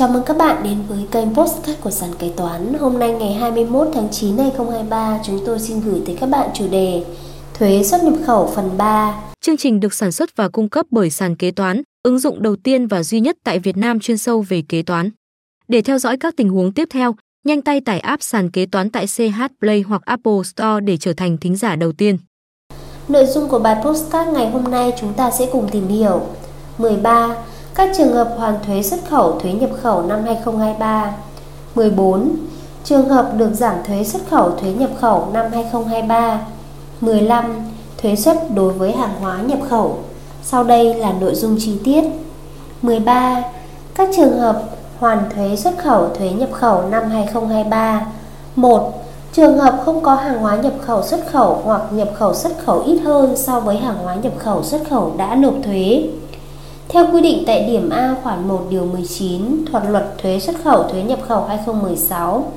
Chào 0.00 0.08
mừng 0.08 0.22
các 0.26 0.36
bạn 0.36 0.62
đến 0.62 0.78
với 0.88 1.06
kênh 1.10 1.34
Postcard 1.34 1.80
của 1.80 1.90
Sàn 1.90 2.10
Kế 2.18 2.30
Toán. 2.36 2.74
Hôm 2.74 2.98
nay 2.98 3.12
ngày 3.12 3.32
21 3.32 3.88
tháng 3.94 4.08
9 4.10 4.38
2023 4.38 5.20
Chúng 5.26 5.40
tôi 5.46 5.58
xin 5.58 5.80
gửi 5.80 6.02
tới 6.06 6.16
các 6.20 6.26
bạn 6.26 6.48
chủ 6.54 6.68
đề 6.70 7.04
Thuế 7.54 7.82
xuất 7.82 8.04
nhập 8.04 8.14
khẩu 8.26 8.52
phần 8.54 8.70
3 8.76 9.22
Chương 9.40 9.56
trình 9.56 9.80
được 9.80 9.94
sản 9.94 10.12
xuất 10.12 10.36
và 10.36 10.48
cung 10.48 10.68
cấp 10.68 10.86
bởi 10.90 11.10
Sàn 11.10 11.36
Kế 11.36 11.50
Toán 11.50 11.82
Ứng 12.02 12.18
dụng 12.18 12.42
đầu 12.42 12.56
tiên 12.56 12.86
và 12.86 13.02
duy 13.02 13.20
nhất 13.20 13.36
tại 13.44 13.58
Việt 13.58 13.76
Nam 13.76 14.00
chuyên 14.00 14.18
sâu 14.18 14.44
về 14.48 14.62
kế 14.68 14.82
toán. 14.82 15.10
Để 15.68 15.82
theo 15.82 15.98
dõi 15.98 16.16
các 16.16 16.34
tình 16.36 16.48
huống 16.48 16.72
tiếp 16.72 16.88
theo 16.92 17.14
Nhanh 17.44 17.62
tay 17.62 17.80
tải 17.80 18.00
app 18.00 18.22
Sàn 18.22 18.50
Kế 18.50 18.66
Toán 18.66 18.90
tại 18.90 19.06
CH 19.06 19.42
Play 19.60 19.80
hoặc 19.80 20.02
Apple 20.04 20.42
Store 20.44 20.80
để 20.80 20.96
trở 20.96 21.12
thành 21.12 21.38
thính 21.38 21.56
giả 21.56 21.76
đầu 21.76 21.92
tiên. 21.92 22.18
Nội 23.08 23.26
dung 23.26 23.48
của 23.48 23.58
bài 23.58 23.76
postcard 23.84 24.30
ngày 24.30 24.50
hôm 24.50 24.64
nay 24.64 24.92
chúng 25.00 25.12
ta 25.12 25.30
sẽ 25.30 25.48
cùng 25.52 25.68
tìm 25.72 25.88
hiểu. 25.88 26.20
13 26.78 27.36
các 27.80 27.90
trường 27.96 28.12
hợp 28.12 28.34
hoàn 28.36 28.54
thuế 28.66 28.82
xuất 28.82 29.00
khẩu, 29.10 29.38
thuế 29.40 29.52
nhập 29.52 29.70
khẩu 29.82 30.02
năm 30.02 30.24
2023. 30.24 31.12
14. 31.74 32.36
Trường 32.84 33.08
hợp 33.08 33.32
được 33.36 33.50
giảm 33.54 33.74
thuế 33.86 34.04
xuất 34.04 34.22
khẩu, 34.30 34.50
thuế 34.50 34.72
nhập 34.72 34.90
khẩu 35.00 35.28
năm 35.32 35.46
2023. 35.52 36.40
15. 37.00 37.44
Thuế 38.02 38.16
xuất 38.16 38.54
đối 38.54 38.72
với 38.72 38.92
hàng 38.92 39.14
hóa 39.20 39.38
nhập 39.42 39.58
khẩu. 39.68 39.98
Sau 40.42 40.64
đây 40.64 40.94
là 40.94 41.12
nội 41.12 41.34
dung 41.34 41.56
chi 41.58 41.78
tiết. 41.84 42.04
13. 42.82 43.42
Các 43.94 44.08
trường 44.16 44.38
hợp 44.38 44.62
hoàn 44.98 45.30
thuế 45.34 45.56
xuất 45.56 45.78
khẩu, 45.78 46.08
thuế 46.08 46.30
nhập 46.30 46.50
khẩu 46.52 46.82
năm 46.82 47.10
2023. 47.10 48.06
1. 48.56 49.04
Trường 49.32 49.58
hợp 49.58 49.82
không 49.84 50.02
có 50.02 50.14
hàng 50.14 50.38
hóa 50.38 50.56
nhập 50.56 50.74
khẩu 50.80 51.02
xuất 51.02 51.20
khẩu 51.32 51.60
hoặc 51.64 51.82
nhập 51.90 52.08
khẩu 52.14 52.34
xuất 52.34 52.52
khẩu 52.64 52.82
ít 52.82 52.98
hơn 52.98 53.36
so 53.36 53.60
với 53.60 53.76
hàng 53.76 53.98
hóa 54.04 54.14
nhập 54.14 54.32
khẩu 54.38 54.62
xuất 54.62 54.80
khẩu 54.90 55.12
đã 55.16 55.34
nộp 55.34 55.54
thuế. 55.64 56.02
Theo 56.92 57.06
quy 57.12 57.20
định 57.20 57.42
tại 57.46 57.64
điểm 57.64 57.90
A 57.90 58.14
khoản 58.22 58.48
1 58.48 58.60
điều 58.70 58.84
19 58.84 59.64
Thuật 59.72 59.82
luật 59.88 60.04
thuế 60.22 60.38
xuất 60.38 60.56
khẩu 60.64 60.82
thuế 60.82 61.02
nhập 61.02 61.18
khẩu 61.28 61.44
2016 61.44 62.52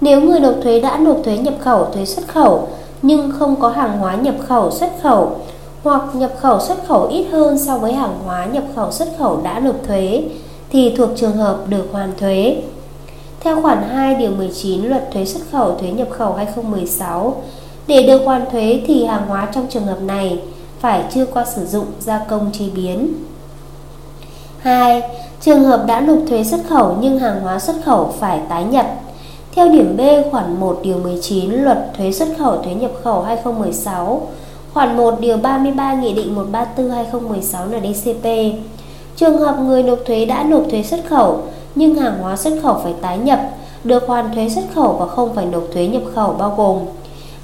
Nếu 0.00 0.20
người 0.20 0.40
nộp 0.40 0.54
thuế 0.62 0.80
đã 0.80 0.98
nộp 0.98 1.16
thuế 1.24 1.38
nhập 1.38 1.54
khẩu 1.60 1.84
thuế 1.84 2.04
xuất 2.04 2.28
khẩu 2.28 2.68
nhưng 3.02 3.32
không 3.38 3.56
có 3.60 3.68
hàng 3.68 3.98
hóa 3.98 4.14
nhập 4.14 4.34
khẩu 4.48 4.70
xuất 4.70 4.90
khẩu 5.02 5.36
hoặc 5.82 6.02
nhập 6.14 6.32
khẩu 6.40 6.60
xuất 6.60 6.86
khẩu 6.86 7.06
ít 7.06 7.24
hơn 7.24 7.58
so 7.58 7.78
với 7.78 7.92
hàng 7.92 8.18
hóa 8.24 8.46
nhập 8.46 8.64
khẩu 8.76 8.92
xuất 8.92 9.08
khẩu 9.18 9.40
đã 9.42 9.60
nộp 9.60 9.76
thuế 9.86 10.22
thì 10.70 10.94
thuộc 10.96 11.10
trường 11.16 11.36
hợp 11.36 11.58
được 11.68 11.88
hoàn 11.92 12.12
thuế. 12.18 12.62
Theo 13.40 13.62
khoản 13.62 13.82
2 13.82 14.14
điều 14.14 14.30
19 14.30 14.84
Luật 14.84 15.10
thuế 15.12 15.24
xuất 15.24 15.42
khẩu 15.52 15.74
thuế 15.74 15.90
nhập 15.90 16.08
khẩu 16.10 16.32
2016, 16.32 17.42
để 17.86 18.02
được 18.02 18.24
hoàn 18.24 18.50
thuế 18.50 18.82
thì 18.86 19.04
hàng 19.04 19.26
hóa 19.26 19.48
trong 19.54 19.66
trường 19.70 19.86
hợp 19.86 20.02
này 20.02 20.38
phải 20.80 21.04
chưa 21.14 21.26
qua 21.26 21.44
sử 21.44 21.66
dụng 21.66 21.86
gia 22.00 22.18
công 22.18 22.50
chế 22.52 22.64
biến. 22.74 23.14
2. 24.64 25.02
Trường 25.40 25.64
hợp 25.64 25.84
đã 25.86 26.00
nộp 26.00 26.18
thuế 26.28 26.44
xuất 26.44 26.60
khẩu 26.68 26.96
nhưng 27.00 27.18
hàng 27.18 27.40
hóa 27.40 27.58
xuất 27.58 27.76
khẩu 27.84 28.14
phải 28.20 28.40
tái 28.48 28.64
nhập. 28.64 28.86
Theo 29.54 29.68
điểm 29.68 29.96
B 29.96 30.00
khoản 30.30 30.60
1 30.60 30.80
điều 30.82 30.98
19 30.98 31.50
Luật 31.50 31.78
thuế 31.96 32.12
xuất 32.12 32.28
khẩu 32.38 32.62
thuế 32.62 32.74
nhập 32.74 32.90
khẩu 33.02 33.22
2016, 33.22 34.28
khoản 34.74 34.96
1 34.96 35.20
điều 35.20 35.36
33 35.36 35.94
Nghị 35.94 36.12
định 36.12 36.34
134/2016 36.52 37.66
NDCP. 37.66 38.28
Trường 39.16 39.38
hợp 39.38 39.56
người 39.60 39.82
nộp 39.82 39.98
thuế 40.06 40.24
đã 40.24 40.42
nộp 40.42 40.62
thuế 40.70 40.82
xuất 40.82 41.00
khẩu 41.08 41.42
nhưng 41.74 41.94
hàng 41.94 42.18
hóa 42.22 42.36
xuất 42.36 42.58
khẩu 42.62 42.74
phải 42.82 42.94
tái 43.00 43.18
nhập, 43.18 43.40
được 43.84 44.06
hoàn 44.06 44.34
thuế 44.34 44.48
xuất 44.48 44.64
khẩu 44.74 44.92
và 44.92 45.06
không 45.06 45.34
phải 45.34 45.46
nộp 45.46 45.64
thuế 45.72 45.86
nhập 45.86 46.02
khẩu 46.14 46.32
bao 46.38 46.54
gồm 46.56 46.78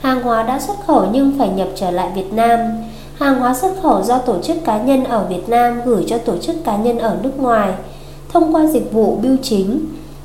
hàng 0.00 0.22
hóa 0.22 0.42
đã 0.42 0.60
xuất 0.60 0.76
khẩu 0.86 1.06
nhưng 1.12 1.38
phải 1.38 1.48
nhập 1.48 1.68
trở 1.76 1.90
lại 1.90 2.08
Việt 2.14 2.32
Nam, 2.32 2.58
hàng 3.20 3.40
hóa 3.40 3.54
xuất 3.54 3.72
khẩu 3.82 4.02
do 4.02 4.18
tổ 4.18 4.42
chức 4.42 4.56
cá 4.64 4.78
nhân 4.78 5.04
ở 5.04 5.26
Việt 5.28 5.48
Nam 5.48 5.80
gửi 5.84 6.04
cho 6.08 6.18
tổ 6.18 6.38
chức 6.38 6.64
cá 6.64 6.76
nhân 6.76 6.98
ở 6.98 7.16
nước 7.22 7.38
ngoài 7.38 7.72
thông 8.32 8.54
qua 8.54 8.66
dịch 8.66 8.92
vụ 8.92 9.16
bưu 9.22 9.36
chính 9.42 9.80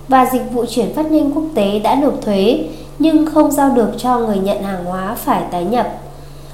và 0.08 0.26
dịch 0.34 0.52
vụ 0.52 0.66
chuyển 0.66 0.94
phát 0.94 1.12
nhanh 1.12 1.32
quốc 1.32 1.44
tế 1.56 1.80
đã 1.80 1.96
nộp 1.96 2.14
thuế 2.22 2.66
nhưng 3.00 3.26
không 3.26 3.52
giao 3.52 3.70
được 3.70 3.92
cho 3.98 4.20
người 4.20 4.38
nhận 4.38 4.64
hàng 4.64 4.86
hóa 4.86 5.16
phải 5.16 5.44
tái 5.52 5.66
nhập. 5.66 5.88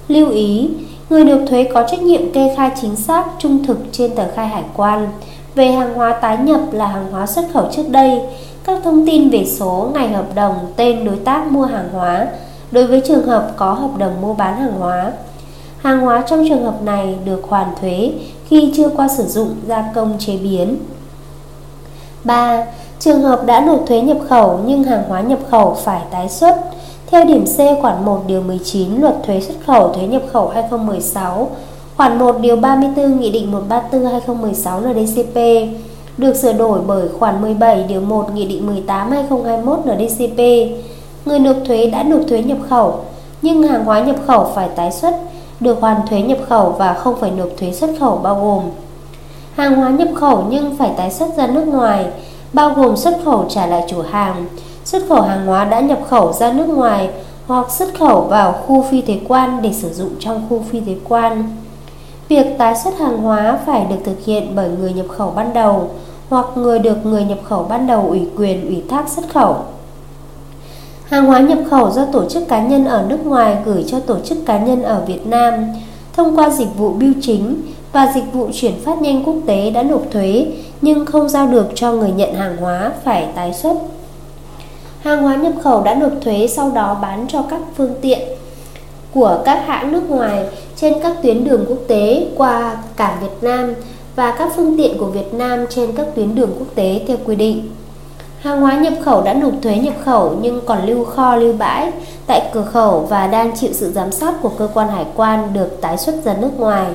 Lưu 0.07 0.29
ý, 0.29 0.69
người 1.09 1.23
nộp 1.25 1.39
thuế 1.49 1.69
có 1.73 1.87
trách 1.91 2.01
nhiệm 2.01 2.31
kê 2.31 2.53
khai 2.57 2.71
chính 2.81 2.95
xác 2.95 3.25
trung 3.39 3.65
thực 3.65 3.77
trên 3.91 4.15
tờ 4.15 4.23
khai 4.35 4.47
hải 4.47 4.63
quan. 4.75 5.07
Về 5.55 5.71
hàng 5.71 5.93
hóa 5.93 6.13
tái 6.21 6.37
nhập 6.37 6.61
là 6.71 6.85
hàng 6.85 7.11
hóa 7.11 7.27
xuất 7.27 7.45
khẩu 7.53 7.67
trước 7.71 7.89
đây, 7.89 8.21
các 8.63 8.79
thông 8.83 9.05
tin 9.05 9.29
về 9.29 9.45
số, 9.45 9.89
ngày 9.93 10.09
hợp 10.09 10.35
đồng, 10.35 10.55
tên 10.75 11.05
đối 11.05 11.15
tác 11.15 11.51
mua 11.51 11.65
hàng 11.65 11.89
hóa. 11.93 12.27
Đối 12.71 12.87
với 12.87 13.01
trường 13.05 13.27
hợp 13.27 13.51
có 13.55 13.73
hợp 13.73 13.97
đồng 13.97 14.21
mua 14.21 14.33
bán 14.33 14.57
hàng 14.57 14.73
hóa 14.79 15.11
Hàng 15.81 15.99
hóa 15.99 16.23
trong 16.29 16.45
trường 16.49 16.63
hợp 16.63 16.81
này 16.83 17.15
được 17.25 17.41
hoàn 17.49 17.67
thuế 17.81 18.11
khi 18.47 18.73
chưa 18.75 18.89
qua 18.89 19.07
sử 19.07 19.23
dụng 19.23 19.49
gia 19.67 19.91
công 19.95 20.13
chế 20.19 20.37
biến. 20.37 20.77
3. 22.23 22.65
Trường 22.99 23.21
hợp 23.21 23.45
đã 23.45 23.61
nộp 23.61 23.79
thuế 23.87 24.01
nhập 24.01 24.17
khẩu 24.29 24.59
nhưng 24.65 24.83
hàng 24.83 25.03
hóa 25.07 25.21
nhập 25.21 25.39
khẩu 25.49 25.73
phải 25.73 26.01
tái 26.11 26.29
xuất. 26.29 26.55
Theo 27.07 27.25
điểm 27.25 27.45
C 27.45 27.81
khoản 27.81 28.05
1 28.05 28.23
điều 28.27 28.41
19 28.41 29.01
Luật 29.01 29.15
thuế 29.25 29.39
xuất 29.41 29.53
khẩu 29.65 29.93
thuế 29.93 30.07
nhập 30.07 30.21
khẩu 30.31 30.47
2016, 30.47 31.49
khoản 31.97 32.19
1 32.19 32.35
điều 32.41 32.55
34 32.55 33.19
Nghị 33.19 33.31
định 33.31 33.51
134/2016 33.51 34.81
NDCP 34.81 35.37
được 36.17 36.35
sửa 36.35 36.53
đổi 36.53 36.79
bởi 36.87 37.09
khoản 37.19 37.41
17 37.41 37.83
điều 37.83 38.01
1 38.01 38.31
Nghị 38.33 38.45
định 38.45 38.85
18/2021 38.87 39.77
NDCP. 39.85 40.37
Người 41.25 41.39
nộp 41.39 41.55
thuế 41.65 41.89
đã 41.89 42.03
nộp 42.03 42.21
thuế 42.29 42.43
nhập 42.43 42.57
khẩu 42.69 42.95
nhưng 43.41 43.63
hàng 43.63 43.85
hóa 43.85 44.01
nhập 44.01 44.15
khẩu 44.27 44.51
phải 44.55 44.69
tái 44.75 44.91
xuất 44.91 45.15
được 45.61 45.81
hoàn 45.81 46.07
thuế 46.07 46.21
nhập 46.21 46.39
khẩu 46.49 46.75
và 46.79 46.93
không 46.93 47.15
phải 47.19 47.31
nộp 47.31 47.49
thuế 47.57 47.71
xuất 47.71 47.89
khẩu 47.99 48.17
bao 48.17 48.35
gồm 48.35 48.63
hàng 49.55 49.75
hóa 49.75 49.89
nhập 49.89 50.07
khẩu 50.15 50.45
nhưng 50.49 50.77
phải 50.77 50.91
tái 50.97 51.11
xuất 51.11 51.37
ra 51.37 51.47
nước 51.47 51.67
ngoài, 51.67 52.05
bao 52.53 52.69
gồm 52.69 52.97
xuất 52.97 53.19
khẩu 53.25 53.45
trả 53.49 53.65
lại 53.65 53.83
chủ 53.87 54.01
hàng, 54.01 54.45
xuất 54.85 55.03
khẩu 55.09 55.21
hàng 55.21 55.45
hóa 55.45 55.65
đã 55.65 55.79
nhập 55.79 55.99
khẩu 56.09 56.33
ra 56.33 56.53
nước 56.53 56.69
ngoài 56.69 57.09
hoặc 57.47 57.71
xuất 57.71 57.89
khẩu 57.99 58.21
vào 58.21 58.51
khu 58.51 58.85
phi 58.91 59.01
thuế 59.01 59.19
quan 59.27 59.61
để 59.61 59.73
sử 59.73 59.93
dụng 59.93 60.09
trong 60.19 60.45
khu 60.49 60.63
phi 60.69 60.79
thuế 60.79 60.95
quan. 61.09 61.43
Việc 62.29 62.45
tái 62.57 62.75
xuất 62.83 62.99
hàng 62.99 63.17
hóa 63.17 63.59
phải 63.65 63.85
được 63.89 63.95
thực 64.05 64.25
hiện 64.25 64.51
bởi 64.55 64.69
người 64.79 64.93
nhập 64.93 65.05
khẩu 65.09 65.33
ban 65.35 65.53
đầu 65.53 65.89
hoặc 66.29 66.45
người 66.55 66.79
được 66.79 67.05
người 67.05 67.23
nhập 67.23 67.39
khẩu 67.43 67.63
ban 67.63 67.87
đầu 67.87 68.05
ủy 68.09 68.27
quyền 68.37 68.67
ủy 68.67 68.83
thác 68.89 69.09
xuất 69.09 69.29
khẩu. 69.33 69.55
Hàng 71.11 71.25
hóa 71.25 71.39
nhập 71.39 71.59
khẩu 71.69 71.91
do 71.91 72.05
tổ 72.05 72.29
chức 72.29 72.47
cá 72.47 72.61
nhân 72.61 72.85
ở 72.85 73.05
nước 73.09 73.25
ngoài 73.25 73.57
gửi 73.65 73.85
cho 73.87 73.99
tổ 73.99 74.19
chức 74.19 74.37
cá 74.45 74.59
nhân 74.59 74.83
ở 74.83 75.03
Việt 75.07 75.27
Nam 75.27 75.53
thông 76.13 76.37
qua 76.37 76.49
dịch 76.49 76.67
vụ 76.77 76.89
bưu 76.89 77.13
chính 77.21 77.61
và 77.91 78.11
dịch 78.15 78.33
vụ 78.33 78.47
chuyển 78.53 78.73
phát 78.85 79.01
nhanh 79.01 79.23
quốc 79.23 79.35
tế 79.45 79.71
đã 79.71 79.83
nộp 79.83 80.01
thuế, 80.11 80.45
nhưng 80.81 81.05
không 81.05 81.29
giao 81.29 81.47
được 81.47 81.67
cho 81.75 81.91
người 81.93 82.11
nhận 82.11 82.33
hàng 82.33 82.57
hóa 82.57 82.91
phải 83.03 83.27
tái 83.35 83.53
xuất. 83.53 83.73
Hàng 85.01 85.23
hóa 85.23 85.35
nhập 85.35 85.53
khẩu 85.63 85.83
đã 85.83 85.95
nộp 85.95 86.11
thuế 86.21 86.47
sau 86.47 86.71
đó 86.71 86.97
bán 87.01 87.25
cho 87.27 87.41
các 87.41 87.59
phương 87.75 87.93
tiện 88.01 88.19
của 89.13 89.41
các 89.45 89.63
hãng 89.65 89.91
nước 89.91 90.09
ngoài 90.09 90.45
trên 90.75 90.93
các 91.03 91.17
tuyến 91.23 91.43
đường 91.43 91.65
quốc 91.67 91.79
tế 91.87 92.27
qua 92.35 92.77
cảng 92.95 93.17
Việt 93.21 93.37
Nam 93.41 93.73
và 94.15 94.35
các 94.37 94.49
phương 94.55 94.77
tiện 94.77 94.97
của 94.97 95.05
Việt 95.05 95.33
Nam 95.33 95.65
trên 95.69 95.91
các 95.91 96.07
tuyến 96.15 96.35
đường 96.35 96.51
quốc 96.59 96.67
tế 96.75 97.01
theo 97.07 97.17
quy 97.25 97.35
định. 97.35 97.69
Hàng 98.41 98.61
hóa 98.61 98.77
nhập 98.77 98.93
khẩu 99.05 99.21
đã 99.21 99.33
nộp 99.33 99.53
thuế 99.61 99.77
nhập 99.77 99.93
khẩu 100.05 100.37
nhưng 100.41 100.61
còn 100.65 100.85
lưu 100.85 101.05
kho 101.05 101.35
lưu 101.35 101.53
bãi 101.53 101.91
tại 102.27 102.49
cửa 102.53 102.63
khẩu 102.63 102.99
và 102.99 103.27
đang 103.27 103.55
chịu 103.55 103.69
sự 103.73 103.91
giám 103.91 104.11
sát 104.11 104.33
của 104.41 104.49
cơ 104.49 104.69
quan 104.73 104.87
hải 104.87 105.05
quan 105.15 105.53
được 105.53 105.81
tái 105.81 105.97
xuất 105.97 106.15
ra 106.23 106.33
nước 106.33 106.59
ngoài. 106.59 106.87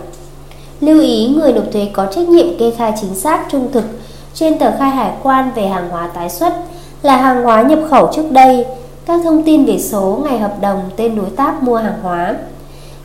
Lưu 0.80 1.00
ý 1.00 1.28
người 1.28 1.52
nộp 1.52 1.64
thuế 1.72 1.90
có 1.92 2.06
trách 2.06 2.28
nhiệm 2.28 2.58
kê 2.58 2.70
khai 2.70 2.92
chính 3.00 3.14
xác 3.14 3.46
trung 3.50 3.72
thực 3.72 3.84
trên 4.34 4.58
tờ 4.58 4.70
khai 4.78 4.90
hải 4.90 5.12
quan 5.22 5.50
về 5.54 5.68
hàng 5.68 5.88
hóa 5.90 6.10
tái 6.14 6.30
xuất 6.30 6.52
là 7.02 7.16
hàng 7.16 7.44
hóa 7.44 7.62
nhập 7.62 7.78
khẩu 7.90 8.12
trước 8.12 8.30
đây, 8.30 8.66
các 9.06 9.20
thông 9.24 9.42
tin 9.42 9.64
về 9.64 9.78
số, 9.78 10.20
ngày 10.24 10.38
hợp 10.38 10.60
đồng, 10.60 10.82
tên 10.96 11.16
đối 11.16 11.30
tác 11.30 11.62
mua 11.62 11.76
hàng 11.76 12.00
hóa. 12.02 12.34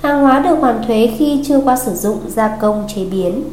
Hàng 0.01 0.21
hóa 0.21 0.39
được 0.39 0.55
hoàn 0.55 0.83
thuế 0.87 1.09
khi 1.17 1.43
chưa 1.47 1.59
qua 1.59 1.77
sử 1.77 1.93
dụng, 1.93 2.17
gia 2.27 2.47
công, 2.47 2.87
chế 2.95 3.05
biến. 3.05 3.43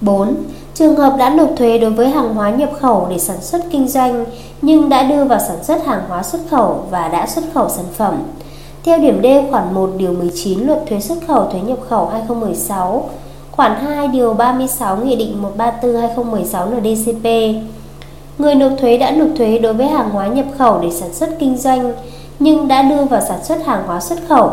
4. 0.00 0.34
Trường 0.74 0.96
hợp 0.96 1.16
đã 1.18 1.30
nộp 1.30 1.48
thuế 1.56 1.78
đối 1.78 1.90
với 1.90 2.08
hàng 2.08 2.34
hóa 2.34 2.50
nhập 2.50 2.70
khẩu 2.80 3.06
để 3.10 3.18
sản 3.18 3.40
xuất 3.40 3.62
kinh 3.70 3.88
doanh 3.88 4.24
nhưng 4.62 4.88
đã 4.88 5.02
đưa 5.02 5.24
vào 5.24 5.38
sản 5.48 5.64
xuất 5.64 5.86
hàng 5.86 6.02
hóa 6.08 6.22
xuất 6.22 6.40
khẩu 6.50 6.86
và 6.90 7.08
đã 7.08 7.26
xuất 7.26 7.44
khẩu 7.54 7.68
sản 7.68 7.84
phẩm. 7.96 8.22
Theo 8.84 8.98
điểm 8.98 9.22
D 9.22 9.26
khoản 9.50 9.74
1 9.74 9.90
điều 9.96 10.12
19 10.12 10.60
Luật 10.60 10.82
thuế 10.88 11.00
xuất 11.00 11.18
khẩu 11.26 11.44
thuế 11.50 11.60
nhập 11.60 11.78
khẩu 11.88 12.06
2016, 12.06 13.10
khoản 13.50 13.76
2 13.84 14.08
điều 14.08 14.34
36 14.34 14.96
Nghị 14.96 15.16
định 15.16 15.42
134/2016 15.42 16.66
NDCP. 16.66 17.26
Người 18.38 18.54
nộp 18.54 18.72
thuế 18.80 18.98
đã 18.98 19.10
nộp 19.10 19.28
thuế 19.36 19.58
đối 19.58 19.74
với 19.74 19.86
hàng 19.86 20.10
hóa 20.10 20.26
nhập 20.26 20.46
khẩu 20.58 20.78
để 20.80 20.90
sản 20.90 21.14
xuất 21.14 21.30
kinh 21.38 21.56
doanh 21.56 21.92
nhưng 22.38 22.68
đã 22.68 22.82
đưa 22.82 23.04
vào 23.04 23.20
sản 23.28 23.44
xuất 23.44 23.66
hàng 23.66 23.82
hóa 23.86 24.00
xuất 24.00 24.18
khẩu 24.28 24.50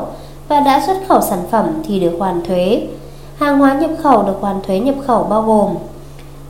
và 0.48 0.60
đã 0.60 0.84
xuất 0.88 0.98
khẩu 1.08 1.22
sản 1.22 1.40
phẩm 1.52 1.66
thì 1.88 2.00
được 2.00 2.16
hoàn 2.20 2.42
thuế. 2.46 2.88
Hàng 3.38 3.60
hóa 3.60 3.74
nhập 3.74 3.92
khẩu 4.04 4.24
được 4.24 4.36
hoàn 4.42 4.62
thuế 4.62 4.80
nhập 4.80 4.96
khẩu 5.08 5.24
bao 5.24 5.42
gồm 5.42 5.76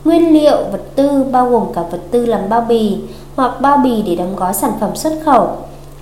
Nguyên 0.04 0.32
liệu, 0.32 0.56
vật 0.72 0.82
tư 0.94 1.24
bao 1.32 1.50
gồm 1.50 1.72
cả 1.72 1.82
vật 1.90 2.00
tư 2.10 2.26
làm 2.26 2.48
bao 2.48 2.60
bì 2.60 2.98
hoặc 3.36 3.60
bao 3.60 3.76
bì 3.76 4.02
để 4.02 4.14
đóng 4.14 4.36
gói 4.36 4.54
sản 4.54 4.72
phẩm 4.80 4.96
xuất 4.96 5.12
khẩu, 5.24 5.48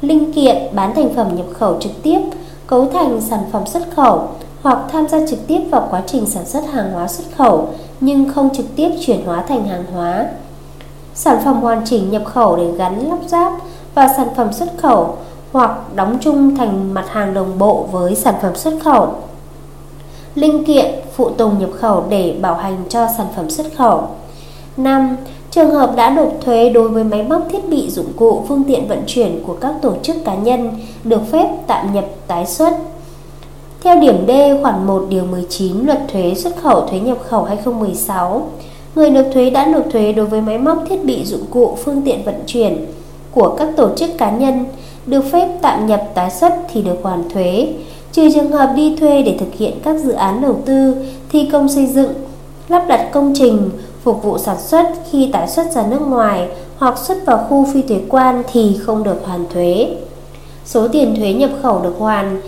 linh 0.01 0.33
kiện 0.33 0.57
bán 0.73 0.95
thành 0.95 1.15
phẩm 1.15 1.37
nhập 1.37 1.47
khẩu 1.53 1.77
trực 1.81 1.93
tiếp, 2.03 2.21
cấu 2.67 2.89
thành 2.93 3.21
sản 3.21 3.41
phẩm 3.53 3.67
xuất 3.67 3.83
khẩu 3.97 4.29
hoặc 4.63 4.79
tham 4.93 5.09
gia 5.09 5.27
trực 5.27 5.47
tiếp 5.47 5.61
vào 5.71 5.89
quá 5.91 6.03
trình 6.07 6.27
sản 6.27 6.47
xuất 6.47 6.65
hàng 6.73 6.93
hóa 6.93 7.09
xuất 7.09 7.25
khẩu 7.37 7.69
nhưng 8.01 8.33
không 8.33 8.55
trực 8.57 8.67
tiếp 8.77 8.91
chuyển 9.01 9.25
hóa 9.27 9.45
thành 9.49 9.69
hàng 9.69 9.85
hóa, 9.95 10.27
sản 11.15 11.39
phẩm 11.45 11.61
hoàn 11.61 11.83
chỉnh 11.85 12.11
nhập 12.11 12.23
khẩu 12.25 12.57
để 12.57 12.73
gắn 12.73 13.09
lắp 13.09 13.19
ráp 13.27 13.53
và 13.95 14.09
sản 14.17 14.29
phẩm 14.37 14.53
xuất 14.53 14.69
khẩu 14.77 15.17
hoặc 15.53 15.95
đóng 15.95 16.19
chung 16.21 16.57
thành 16.57 16.95
mặt 16.95 17.05
hàng 17.09 17.35
đồng 17.35 17.59
bộ 17.59 17.87
với 17.93 18.15
sản 18.15 18.35
phẩm 18.43 18.57
xuất 18.57 18.75
khẩu. 18.85 19.15
Linh 20.35 20.65
kiện, 20.65 20.95
phụ 21.19 21.31
tùng 21.31 21.59
nhập 21.59 21.71
khẩu 21.73 22.05
để 22.09 22.35
bảo 22.41 22.55
hành 22.55 22.77
cho 22.89 23.07
sản 23.17 23.27
phẩm 23.37 23.51
xuất 23.51 23.67
khẩu. 23.77 24.03
5. 24.77 25.17
Trường 25.51 25.71
hợp 25.71 25.97
đã 25.97 26.11
nộp 26.11 26.33
thuế 26.45 26.71
đối 26.71 26.89
với 26.89 27.05
máy 27.05 27.23
móc 27.23 27.43
thiết 27.51 27.69
bị 27.69 27.91
dụng 27.91 28.13
cụ 28.17 28.45
phương 28.49 28.65
tiện 28.69 28.89
vận 28.89 29.03
chuyển 29.07 29.43
của 29.47 29.57
các 29.61 29.75
tổ 29.83 29.95
chức 30.03 30.17
cá 30.25 30.35
nhân 30.35 30.71
được 31.05 31.21
phép 31.33 31.49
tạm 31.67 31.95
nhập 31.95 32.05
tái 32.27 32.47
xuất. 32.47 32.73
Theo 33.83 34.01
điểm 34.01 34.27
D 34.29 34.31
khoản 34.63 34.87
1 34.87 35.07
điều 35.09 35.25
19 35.25 35.87
Luật 35.87 35.99
thuế 36.13 36.35
xuất 36.35 36.57
khẩu 36.63 36.87
thuế 36.87 37.01
nhập 37.01 37.19
khẩu 37.29 37.45
2016, 37.45 38.49
người 38.95 39.11
nộp 39.11 39.27
thuế 39.35 39.51
đã 39.51 39.67
nộp 39.67 39.85
thuế 39.93 40.13
đối 40.13 40.27
với 40.27 40.41
máy 40.41 40.59
móc 40.59 40.79
thiết 40.89 41.05
bị 41.05 41.25
dụng 41.25 41.45
cụ 41.51 41.77
phương 41.85 42.03
tiện 42.03 42.25
vận 42.25 42.43
chuyển 42.47 42.87
của 43.33 43.57
các 43.59 43.69
tổ 43.77 43.89
chức 43.97 44.11
cá 44.19 44.31
nhân 44.31 44.65
được 45.07 45.25
phép 45.33 45.49
tạm 45.63 45.87
nhập 45.87 46.03
tái 46.15 46.31
xuất 46.31 46.53
thì 46.73 46.83
được 46.83 46.97
hoàn 47.03 47.31
thuế, 47.31 47.69
trừ 48.19 48.31
trường 48.35 48.53
hợp 48.53 48.73
đi 48.77 48.97
thuê 49.01 49.23
để 49.23 49.37
thực 49.41 49.55
hiện 49.59 49.81
các 49.85 49.97
dự 49.97 50.13
án 50.13 50.41
đầu 50.41 50.61
tư, 50.65 50.97
thi 51.29 51.49
công 51.53 51.69
xây 51.69 51.87
dựng, 51.87 52.13
lắp 52.69 52.85
đặt 52.89 53.09
công 53.13 53.33
trình, 53.35 53.71
phục 54.03 54.23
vụ 54.23 54.39
sản 54.39 54.57
xuất 54.61 54.87
khi 55.11 55.31
tái 55.33 55.49
xuất 55.49 55.73
ra 55.73 55.87
nước 55.87 56.01
ngoài 56.01 56.49
hoặc 56.79 56.99
xuất 56.99 57.27
vào 57.27 57.47
khu 57.49 57.67
phi 57.73 57.83
thuế 57.83 58.01
quan 58.09 58.43
thì 58.53 58.79
không 58.83 59.03
được 59.03 59.23
hoàn 59.25 59.47
thuế. 59.55 59.97
Số 60.65 60.89
tiền 60.89 61.15
thuế 61.17 61.33
nhập 61.33 61.51
khẩu 61.63 61.81
được 61.83 61.95
hoàn 61.99 62.41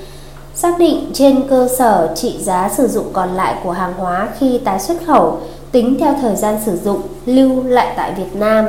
xác 0.55 0.79
định 0.79 1.11
trên 1.13 1.49
cơ 1.49 1.69
sở 1.79 2.13
trị 2.15 2.37
giá 2.41 2.71
sử 2.77 2.89
dụng 2.89 3.07
còn 3.13 3.29
lại 3.29 3.55
của 3.65 3.73
hàng 3.73 3.93
hóa 3.99 4.29
khi 4.39 4.59
tái 4.59 4.81
xuất 4.81 4.97
khẩu 5.07 5.39
tính 5.73 5.97
theo 6.01 6.15
thời 6.21 6.37
gian 6.37 6.59
sử 6.65 6.77
dụng 6.77 7.01
lưu 7.27 7.63
lại 7.65 7.95
tại 7.97 8.13
Việt 8.17 8.35
Nam. 8.35 8.65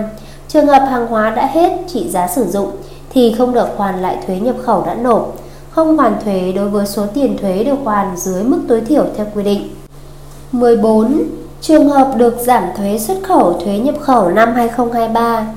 Trường 0.48 0.68
hợp 0.68 0.88
hàng 0.90 1.08
hóa 1.08 1.30
đã 1.30 1.50
hết 1.54 1.72
trị 1.88 2.10
giá 2.10 2.28
sử 2.28 2.46
dụng 2.46 2.72
thì 3.10 3.36
không 3.38 3.54
được 3.54 3.68
hoàn 3.78 4.02
lại 4.02 4.18
thuế 4.28 4.40
nhập 4.40 4.56
khẩu 4.64 4.84
đã 4.86 4.94
nộp, 4.94 5.36
không 5.72 5.98
hoàn 5.98 6.16
thuế 6.24 6.52
đối 6.56 6.70
với 6.70 6.86
số 6.86 7.06
tiền 7.14 7.38
thuế 7.38 7.64
được 7.64 7.78
hoàn 7.84 8.18
dưới 8.18 8.44
mức 8.44 8.60
tối 8.68 8.82
thiểu 8.82 9.06
theo 9.18 9.26
quy 9.36 9.44
định. 9.44 9.70
14. 10.52 11.24
Trường 11.62 11.90
hợp 11.90 12.14
được 12.18 12.36
giảm 12.40 12.64
thuế 12.78 13.00
xuất 13.00 13.18
khẩu 13.24 13.54
thuế 13.54 13.78
nhập 13.78 13.96
khẩu 14.02 14.30
năm 14.30 14.54
2023 14.54 15.48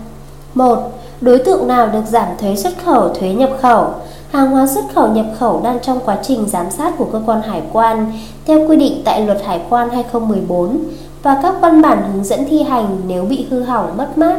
1. 0.54 0.92
Đối 1.20 1.38
tượng 1.38 1.68
nào 1.68 1.88
được 1.88 2.02
giảm 2.08 2.28
thuế 2.40 2.56
xuất 2.56 2.72
khẩu 2.84 3.08
thuế 3.08 3.32
nhập 3.32 3.50
khẩu 3.60 3.94
Hàng 4.34 4.50
hóa 4.50 4.66
xuất 4.66 4.84
khẩu 4.94 5.08
nhập 5.08 5.26
khẩu 5.38 5.60
đang 5.64 5.80
trong 5.82 6.00
quá 6.04 6.18
trình 6.22 6.48
giám 6.48 6.70
sát 6.70 6.94
của 6.98 7.04
cơ 7.04 7.20
quan 7.26 7.42
hải 7.42 7.62
quan 7.72 8.12
theo 8.46 8.68
quy 8.68 8.76
định 8.76 9.02
tại 9.04 9.26
Luật 9.26 9.44
Hải 9.44 9.60
quan 9.68 9.90
2014 9.90 10.78
và 11.22 11.40
các 11.42 11.54
văn 11.60 11.82
bản 11.82 12.02
hướng 12.12 12.24
dẫn 12.24 12.44
thi 12.50 12.62
hành 12.62 13.00
nếu 13.06 13.24
bị 13.24 13.46
hư 13.50 13.62
hỏng 13.62 13.96
mất 13.96 14.18
mát 14.18 14.36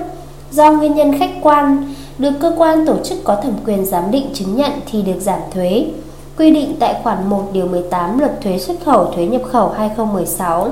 do 0.52 0.72
nguyên 0.72 0.96
nhân 0.96 1.20
khách 1.20 1.32
quan 1.42 1.94
được 2.20 2.32
cơ 2.42 2.54
quan 2.58 2.86
tổ 2.86 2.96
chức 3.04 3.18
có 3.24 3.36
thẩm 3.36 3.54
quyền 3.66 3.86
giám 3.86 4.12
định 4.12 4.26
chứng 4.34 4.56
nhận 4.56 4.72
thì 4.92 5.02
được 5.02 5.20
giảm 5.20 5.40
thuế. 5.52 5.86
Quy 6.38 6.52
định 6.52 6.76
tại 6.80 6.96
khoản 7.04 7.30
1 7.30 7.44
điều 7.54 7.68
18 7.68 8.20
Luật 8.20 8.42
thuế 8.42 8.58
xuất 8.58 8.76
khẩu 8.86 9.06
thuế 9.06 9.26
nhập 9.26 9.42
khẩu 9.52 9.70
2016. 9.70 10.70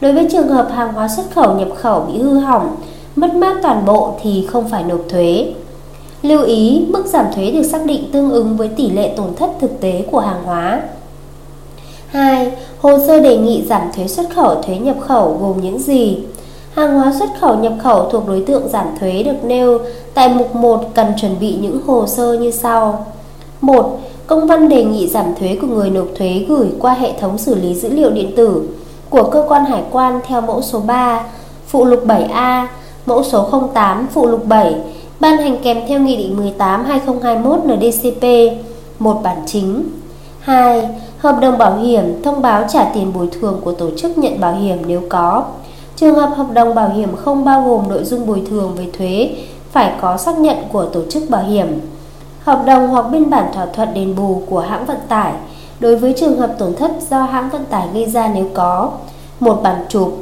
Đối 0.00 0.12
với 0.12 0.28
trường 0.32 0.48
hợp 0.48 0.68
hàng 0.72 0.92
hóa 0.92 1.08
xuất 1.16 1.24
khẩu 1.34 1.54
nhập 1.54 1.68
khẩu 1.76 2.00
bị 2.00 2.18
hư 2.18 2.38
hỏng, 2.38 2.76
mất 3.16 3.34
mát 3.34 3.56
toàn 3.62 3.84
bộ 3.86 4.14
thì 4.22 4.46
không 4.50 4.68
phải 4.68 4.84
nộp 4.84 5.00
thuế. 5.08 5.54
Lưu 6.22 6.42
ý, 6.42 6.86
mức 6.88 7.06
giảm 7.06 7.26
thuế 7.34 7.50
được 7.50 7.62
xác 7.62 7.86
định 7.86 8.10
tương 8.12 8.30
ứng 8.30 8.56
với 8.56 8.68
tỷ 8.68 8.90
lệ 8.90 9.14
tổn 9.16 9.34
thất 9.36 9.50
thực 9.60 9.80
tế 9.80 10.04
của 10.10 10.20
hàng 10.20 10.42
hóa. 10.44 10.82
2. 12.06 12.52
Hồ 12.78 12.98
sơ 13.06 13.20
đề 13.20 13.36
nghị 13.36 13.62
giảm 13.66 13.82
thuế 13.96 14.08
xuất 14.08 14.34
khẩu 14.34 14.62
thuế 14.62 14.76
nhập 14.76 14.96
khẩu 15.00 15.38
gồm 15.40 15.62
những 15.62 15.78
gì? 15.78 16.18
Hàng 16.74 16.94
hóa 16.94 17.12
xuất 17.18 17.28
khẩu 17.40 17.56
nhập 17.56 17.72
khẩu 17.82 18.08
thuộc 18.10 18.28
đối 18.28 18.40
tượng 18.40 18.68
giảm 18.68 18.86
thuế 19.00 19.22
được 19.22 19.44
nêu 19.44 19.78
tại 20.14 20.28
mục 20.28 20.54
1 20.54 20.84
cần 20.94 21.06
chuẩn 21.20 21.40
bị 21.40 21.56
những 21.60 21.80
hồ 21.86 22.06
sơ 22.06 22.32
như 22.32 22.50
sau. 22.50 23.06
1. 23.60 24.00
Công 24.26 24.46
văn 24.46 24.68
đề 24.68 24.84
nghị 24.84 25.08
giảm 25.08 25.34
thuế 25.34 25.58
của 25.60 25.66
người 25.66 25.90
nộp 25.90 26.06
thuế 26.18 26.44
gửi 26.48 26.68
qua 26.78 26.94
hệ 26.94 27.12
thống 27.20 27.38
xử 27.38 27.54
lý 27.54 27.74
dữ 27.74 27.88
liệu 27.88 28.10
điện 28.10 28.32
tử 28.36 28.68
của 29.10 29.30
cơ 29.30 29.44
quan 29.48 29.64
hải 29.64 29.82
quan 29.90 30.20
theo 30.26 30.40
mẫu 30.40 30.62
số 30.62 30.80
3, 30.80 31.24
phụ 31.66 31.84
lục 31.84 32.06
7A, 32.06 32.66
mẫu 33.06 33.22
số 33.22 33.68
08, 33.74 34.06
phụ 34.12 34.26
lục 34.26 34.46
7, 34.46 34.74
ban 35.20 35.36
hành 35.36 35.58
kèm 35.62 35.80
theo 35.88 36.00
Nghị 36.00 36.16
định 36.16 36.54
18-2021 36.58 37.76
NDCP, 37.76 38.56
một 38.98 39.20
bản 39.22 39.36
chính. 39.46 39.84
2. 40.40 40.88
Hợp 41.18 41.38
đồng 41.40 41.58
bảo 41.58 41.76
hiểm 41.76 42.22
thông 42.22 42.42
báo 42.42 42.64
trả 42.72 42.84
tiền 42.84 43.12
bồi 43.12 43.28
thường 43.40 43.60
của 43.64 43.72
tổ 43.72 43.90
chức 43.96 44.18
nhận 44.18 44.40
bảo 44.40 44.52
hiểm 44.52 44.78
nếu 44.86 45.02
có. 45.08 45.44
Trường 45.96 46.14
hợp 46.14 46.30
hợp 46.36 46.46
đồng 46.52 46.74
bảo 46.74 46.88
hiểm 46.88 47.16
không 47.16 47.44
bao 47.44 47.62
gồm 47.62 47.88
nội 47.88 48.04
dung 48.04 48.26
bồi 48.26 48.42
thường 48.50 48.74
về 48.74 48.86
thuế 48.98 49.30
phải 49.72 49.92
có 50.00 50.16
xác 50.16 50.38
nhận 50.38 50.56
của 50.72 50.84
tổ 50.84 51.00
chức 51.10 51.30
bảo 51.30 51.42
hiểm. 51.42 51.80
Hợp 52.40 52.62
đồng 52.66 52.88
hoặc 52.88 53.02
biên 53.02 53.30
bản 53.30 53.52
thỏa 53.54 53.66
thuận 53.66 53.94
đền 53.94 54.16
bù 54.16 54.42
của 54.50 54.60
hãng 54.60 54.86
vận 54.86 54.96
tải 55.08 55.32
đối 55.80 55.96
với 55.96 56.14
trường 56.16 56.38
hợp 56.38 56.54
tổn 56.58 56.74
thất 56.74 56.90
do 57.10 57.22
hãng 57.22 57.50
vận 57.50 57.64
tải 57.64 57.88
gây 57.94 58.06
ra 58.06 58.30
nếu 58.34 58.46
có. 58.54 58.90
Một 59.40 59.60
bản 59.62 59.84
chụp. 59.88 60.18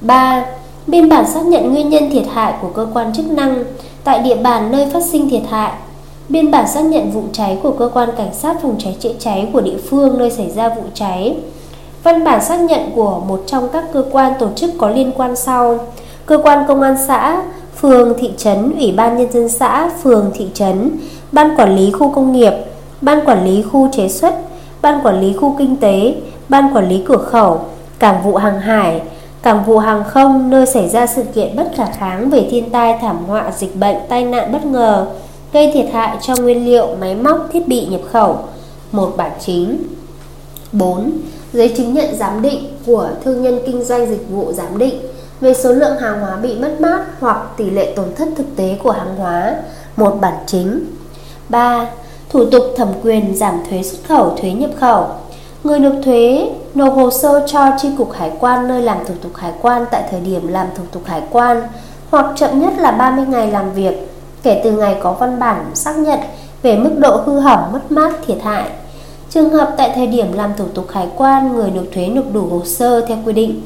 3. 0.00 0.46
Biên 0.86 1.08
bản 1.08 1.26
xác 1.26 1.46
nhận 1.46 1.72
nguyên 1.72 1.88
nhân 1.88 2.10
thiệt 2.10 2.24
hại 2.32 2.54
của 2.62 2.68
cơ 2.68 2.86
quan 2.94 3.12
chức 3.14 3.26
năng 3.26 3.64
tại 4.04 4.18
địa 4.18 4.36
bàn 4.36 4.72
nơi 4.72 4.90
phát 4.92 5.04
sinh 5.04 5.30
thiệt 5.30 5.42
hại. 5.50 5.72
Biên 6.28 6.50
bản 6.50 6.68
xác 6.68 6.84
nhận 6.84 7.10
vụ 7.10 7.22
cháy 7.32 7.58
của 7.62 7.72
cơ 7.72 7.90
quan 7.94 8.08
cảnh 8.16 8.34
sát 8.34 8.56
phòng 8.62 8.76
cháy 8.78 8.96
chữa 9.00 9.12
cháy 9.18 9.48
của 9.52 9.60
địa 9.60 9.78
phương 9.90 10.18
nơi 10.18 10.30
xảy 10.30 10.50
ra 10.50 10.68
vụ 10.68 10.82
cháy. 10.94 11.36
Văn 12.02 12.24
bản 12.24 12.44
xác 12.44 12.60
nhận 12.60 12.90
của 12.94 13.20
một 13.28 13.42
trong 13.46 13.68
các 13.72 13.84
cơ 13.92 14.04
quan 14.12 14.32
tổ 14.38 14.48
chức 14.56 14.70
có 14.78 14.88
liên 14.88 15.12
quan 15.16 15.36
sau: 15.36 15.78
cơ 16.26 16.38
quan 16.42 16.64
công 16.68 16.82
an 16.82 16.96
xã, 17.06 17.42
phường, 17.80 18.14
thị 18.18 18.30
trấn, 18.36 18.72
ủy 18.78 18.92
ban 18.92 19.18
nhân 19.18 19.32
dân 19.32 19.48
xã, 19.48 19.90
phường, 20.02 20.30
thị 20.34 20.48
trấn, 20.54 20.90
ban 21.32 21.56
quản 21.56 21.76
lý 21.76 21.90
khu 21.90 22.12
công 22.12 22.32
nghiệp, 22.32 22.52
ban 23.00 23.24
quản 23.24 23.44
lý 23.44 23.62
khu 23.62 23.88
chế 23.92 24.08
xuất, 24.08 24.34
ban 24.82 25.00
quản 25.02 25.20
lý 25.20 25.32
khu 25.32 25.54
kinh 25.58 25.76
tế, 25.76 26.14
ban 26.48 26.76
quản 26.76 26.88
lý 26.88 27.02
cửa 27.06 27.16
khẩu, 27.16 27.60
cảng 27.98 28.22
vụ 28.22 28.36
hàng 28.36 28.60
hải, 28.60 29.02
cảng 29.42 29.64
vụ 29.64 29.78
hàng 29.78 30.04
không 30.04 30.50
nơi 30.50 30.66
xảy 30.66 30.88
ra 30.88 31.06
sự 31.06 31.22
kiện 31.22 31.56
bất 31.56 31.70
khả 31.76 31.86
kháng 31.86 32.30
về 32.30 32.48
thiên 32.50 32.70
tai 32.70 32.98
thảm 33.00 33.16
họa 33.26 33.52
dịch 33.56 33.76
bệnh 33.76 33.96
tai 34.08 34.24
nạn 34.24 34.52
bất 34.52 34.64
ngờ 34.66 35.06
gây 35.52 35.70
thiệt 35.74 35.86
hại 35.92 36.16
cho 36.22 36.36
nguyên 36.36 36.64
liệu 36.64 36.88
máy 37.00 37.14
móc 37.14 37.48
thiết 37.52 37.68
bị 37.68 37.86
nhập 37.86 38.00
khẩu. 38.12 38.38
Một 38.92 39.12
bản 39.16 39.30
chính. 39.40 39.82
4. 40.72 41.10
Giấy 41.52 41.74
chứng 41.76 41.94
nhận 41.94 42.16
giám 42.16 42.42
định 42.42 42.76
của 42.86 43.08
thương 43.24 43.42
nhân 43.42 43.60
kinh 43.66 43.84
doanh 43.84 44.06
dịch 44.06 44.30
vụ 44.30 44.52
giám 44.52 44.78
định 44.78 45.00
về 45.40 45.54
số 45.54 45.72
lượng 45.72 45.96
hàng 45.98 46.20
hóa 46.20 46.36
bị 46.36 46.58
mất 46.58 46.80
mát 46.80 47.06
hoặc 47.20 47.38
tỷ 47.56 47.70
lệ 47.70 47.92
tổn 47.96 48.14
thất 48.14 48.28
thực 48.36 48.56
tế 48.56 48.76
của 48.82 48.90
hàng 48.90 49.16
hóa, 49.16 49.56
một 49.96 50.18
bản 50.20 50.34
chính 50.46 50.84
3. 51.48 51.86
Thủ 52.30 52.44
tục 52.50 52.62
thẩm 52.76 52.88
quyền 53.02 53.36
giảm 53.36 53.54
thuế 53.70 53.82
xuất 53.82 53.98
khẩu, 54.08 54.36
thuế 54.40 54.50
nhập 54.50 54.70
khẩu 54.80 55.06
Người 55.64 55.78
nộp 55.78 55.92
thuế 56.04 56.50
nộp 56.74 56.94
hồ 56.94 57.10
sơ 57.10 57.46
cho 57.46 57.70
tri 57.78 57.88
cục 57.98 58.12
hải 58.12 58.32
quan 58.40 58.68
nơi 58.68 58.82
làm 58.82 58.98
thủ 59.04 59.14
tục 59.22 59.36
hải 59.36 59.52
quan 59.62 59.84
tại 59.90 60.04
thời 60.10 60.20
điểm 60.20 60.48
làm 60.48 60.66
thủ 60.76 60.82
tục 60.92 61.02
hải 61.06 61.22
quan, 61.30 61.62
hoặc 62.10 62.26
chậm 62.36 62.60
nhất 62.60 62.72
là 62.78 62.90
30 62.90 63.24
ngày 63.28 63.50
làm 63.50 63.72
việc, 63.72 64.08
kể 64.42 64.60
từ 64.64 64.72
ngày 64.72 64.96
có 65.02 65.12
văn 65.12 65.38
bản 65.38 65.64
xác 65.74 65.98
nhận 65.98 66.18
về 66.62 66.76
mức 66.76 66.90
độ 66.98 67.16
hư 67.26 67.38
hỏng, 67.38 67.72
mất 67.72 67.92
mát, 67.92 68.12
thiệt 68.26 68.38
hại. 68.42 68.64
Trường 69.30 69.50
hợp 69.50 69.74
tại 69.76 69.92
thời 69.94 70.06
điểm 70.06 70.32
làm 70.32 70.50
thủ 70.56 70.64
tục 70.74 70.86
hải 70.90 71.06
quan 71.16 71.56
người 71.56 71.70
nộp 71.70 71.84
thuế 71.94 72.06
nộp 72.06 72.24
đủ 72.32 72.46
hồ 72.50 72.62
sơ 72.64 73.00
theo 73.06 73.18
quy 73.24 73.32
định. 73.32 73.62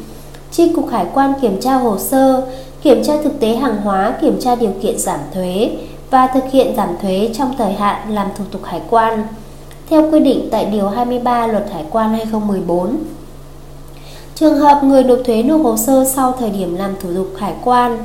Tri 0.50 0.72
cục 0.72 0.90
hải 0.90 1.06
quan 1.14 1.32
kiểm 1.42 1.60
tra 1.60 1.74
hồ 1.74 1.98
sơ, 1.98 2.46
kiểm 2.82 3.04
tra 3.04 3.12
thực 3.24 3.40
tế 3.40 3.56
hàng 3.56 3.76
hóa, 3.76 4.14
kiểm 4.20 4.40
tra 4.40 4.54
điều 4.54 4.72
kiện 4.82 4.98
giảm 4.98 5.20
thuế 5.34 5.70
và 6.10 6.26
thực 6.26 6.44
hiện 6.52 6.76
giảm 6.76 6.88
thuế 7.02 7.30
trong 7.34 7.54
thời 7.58 7.72
hạn 7.72 8.14
làm 8.14 8.28
thủ 8.38 8.44
tục 8.50 8.64
hải 8.64 8.80
quan 8.90 9.26
theo 9.90 10.10
quy 10.10 10.20
định 10.20 10.48
tại 10.50 10.64
Điều 10.64 10.88
23 10.88 11.46
Luật 11.46 11.70
Hải 11.72 11.84
quan 11.90 12.10
2014. 12.10 12.96
Trường 14.34 14.58
hợp 14.58 14.84
người 14.84 15.04
nộp 15.04 15.18
thuế 15.24 15.42
nộp 15.42 15.62
hồ 15.62 15.76
sơ 15.76 16.04
sau 16.04 16.34
thời 16.38 16.50
điểm 16.50 16.76
làm 16.76 16.94
thủ 17.02 17.08
tục 17.14 17.28
hải 17.38 17.54
quan 17.64 17.98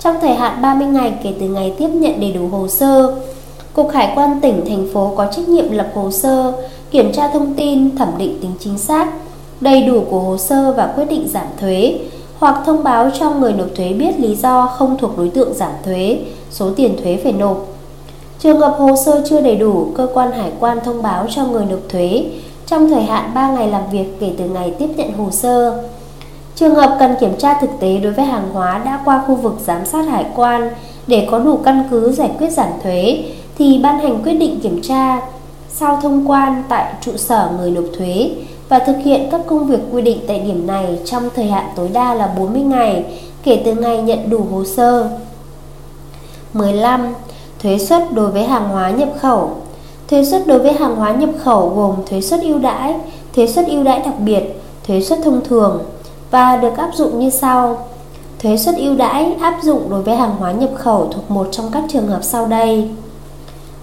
trong 0.00 0.16
thời 0.20 0.34
hạn 0.34 0.62
30 0.62 0.86
ngày 0.86 1.14
kể 1.22 1.34
từ 1.40 1.46
ngày 1.46 1.74
tiếp 1.78 1.88
nhận 1.88 2.20
đầy 2.20 2.32
đủ 2.32 2.48
hồ 2.48 2.68
sơ, 2.68 3.14
Cục 3.72 3.90
Hải 3.90 4.12
quan 4.14 4.40
tỉnh, 4.40 4.64
thành 4.68 4.88
phố 4.94 5.12
có 5.16 5.26
trách 5.36 5.48
nhiệm 5.48 5.70
lập 5.70 5.90
hồ 5.94 6.10
sơ, 6.10 6.52
kiểm 6.92 7.12
tra 7.12 7.28
thông 7.28 7.54
tin, 7.54 7.96
thẩm 7.96 8.08
định 8.18 8.38
tính 8.42 8.52
chính 8.60 8.78
xác, 8.78 9.12
đầy 9.60 9.82
đủ 9.82 10.04
của 10.10 10.20
hồ 10.20 10.38
sơ 10.38 10.72
và 10.72 10.92
quyết 10.96 11.04
định 11.04 11.28
giảm 11.28 11.46
thuế 11.60 11.98
hoặc 12.38 12.62
thông 12.66 12.84
báo 12.84 13.10
cho 13.20 13.30
người 13.30 13.52
nộp 13.52 13.66
thuế 13.76 13.92
biết 13.92 14.20
lý 14.20 14.34
do 14.34 14.66
không 14.66 14.96
thuộc 14.98 15.18
đối 15.18 15.28
tượng 15.28 15.54
giảm 15.54 15.72
thuế, 15.84 16.18
số 16.50 16.70
tiền 16.76 16.96
thuế 17.02 17.20
phải 17.22 17.32
nộp 17.32 17.66
Trường 18.38 18.60
hợp 18.60 18.74
hồ 18.78 18.96
sơ 19.04 19.22
chưa 19.28 19.40
đầy 19.40 19.56
đủ, 19.56 19.86
cơ 19.94 20.08
quan 20.14 20.32
hải 20.32 20.52
quan 20.60 20.78
thông 20.84 21.02
báo 21.02 21.26
cho 21.30 21.46
người 21.46 21.64
nộp 21.64 21.80
thuế 21.88 22.24
trong 22.66 22.88
thời 22.88 23.02
hạn 23.02 23.30
3 23.34 23.50
ngày 23.50 23.68
làm 23.68 23.82
việc 23.92 24.06
kể 24.20 24.32
từ 24.38 24.44
ngày 24.44 24.74
tiếp 24.78 24.88
nhận 24.96 25.12
hồ 25.12 25.30
sơ. 25.30 25.82
Trường 26.56 26.74
hợp 26.74 26.96
cần 26.98 27.14
kiểm 27.20 27.36
tra 27.38 27.60
thực 27.60 27.70
tế 27.80 27.98
đối 27.98 28.12
với 28.12 28.24
hàng 28.24 28.48
hóa 28.52 28.78
đã 28.84 29.00
qua 29.04 29.22
khu 29.26 29.34
vực 29.34 29.54
giám 29.66 29.86
sát 29.86 30.02
hải 30.02 30.26
quan 30.36 30.70
để 31.06 31.28
có 31.30 31.38
đủ 31.38 31.56
căn 31.64 31.84
cứ 31.90 32.12
giải 32.12 32.30
quyết 32.38 32.50
giảm 32.50 32.68
thuế 32.82 33.24
thì 33.58 33.80
ban 33.82 33.98
hành 33.98 34.22
quyết 34.22 34.34
định 34.34 34.60
kiểm 34.60 34.80
tra 34.82 35.20
sau 35.72 35.98
thông 36.02 36.30
quan 36.30 36.62
tại 36.68 36.94
trụ 37.00 37.16
sở 37.16 37.50
người 37.58 37.70
nộp 37.70 37.84
thuế 37.98 38.30
và 38.68 38.78
thực 38.78 38.96
hiện 39.04 39.28
các 39.30 39.40
công 39.46 39.66
việc 39.66 39.80
quy 39.92 40.02
định 40.02 40.18
tại 40.28 40.38
điểm 40.38 40.66
này 40.66 40.98
trong 41.04 41.28
thời 41.34 41.46
hạn 41.46 41.66
tối 41.76 41.88
đa 41.92 42.14
là 42.14 42.34
40 42.38 42.62
ngày 42.62 43.04
kể 43.42 43.62
từ 43.64 43.74
ngày 43.74 44.02
nhận 44.02 44.30
đủ 44.30 44.46
hồ 44.52 44.64
sơ. 44.64 45.10
15. 46.52 47.14
Thuế 47.62 47.78
suất 47.78 48.12
đối 48.12 48.30
với 48.30 48.44
hàng 48.44 48.68
hóa 48.68 48.90
nhập 48.90 49.08
khẩu 49.20 49.50
Thuế 50.12 50.24
suất 50.24 50.46
đối 50.46 50.58
với 50.58 50.72
hàng 50.72 50.96
hóa 50.96 51.12
nhập 51.12 51.30
khẩu 51.44 51.68
gồm 51.68 51.94
thuế 52.06 52.20
suất 52.20 52.40
ưu 52.42 52.58
đãi, 52.58 52.94
thuế 53.34 53.46
suất 53.46 53.66
ưu 53.66 53.84
đãi 53.84 53.98
đặc 53.98 54.14
biệt, 54.18 54.42
thuế 54.86 55.00
suất 55.00 55.18
thông 55.24 55.40
thường 55.44 55.82
và 56.30 56.56
được 56.56 56.76
áp 56.76 56.90
dụng 56.94 57.18
như 57.20 57.30
sau. 57.30 57.88
Thuế 58.38 58.56
suất 58.56 58.76
ưu 58.76 58.94
đãi 58.94 59.34
áp 59.40 59.58
dụng 59.62 59.90
đối 59.90 60.02
với 60.02 60.16
hàng 60.16 60.36
hóa 60.38 60.52
nhập 60.52 60.70
khẩu 60.76 61.08
thuộc 61.12 61.30
một 61.30 61.48
trong 61.52 61.70
các 61.72 61.82
trường 61.88 62.06
hợp 62.06 62.20
sau 62.22 62.46
đây. 62.46 62.90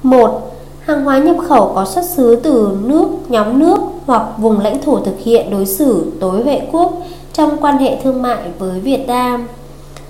1. 0.03 0.51
Hàng 0.89 1.05
hóa 1.05 1.17
nhập 1.17 1.36
khẩu 1.48 1.72
có 1.75 1.86
xuất 1.86 2.05
xứ 2.05 2.39
từ 2.43 2.77
nước, 2.84 3.08
nhóm 3.27 3.60
nước 3.60 3.79
hoặc 4.05 4.24
vùng 4.38 4.60
lãnh 4.60 4.81
thổ 4.81 5.00
thực 5.00 5.19
hiện 5.19 5.51
đối 5.51 5.65
xử 5.65 6.12
tối 6.19 6.43
huệ 6.43 6.62
quốc 6.72 6.93
trong 7.34 7.58
quan 7.62 7.77
hệ 7.77 7.98
thương 8.03 8.22
mại 8.22 8.38
với 8.60 8.79
Việt 8.79 9.08
Nam. 9.08 9.48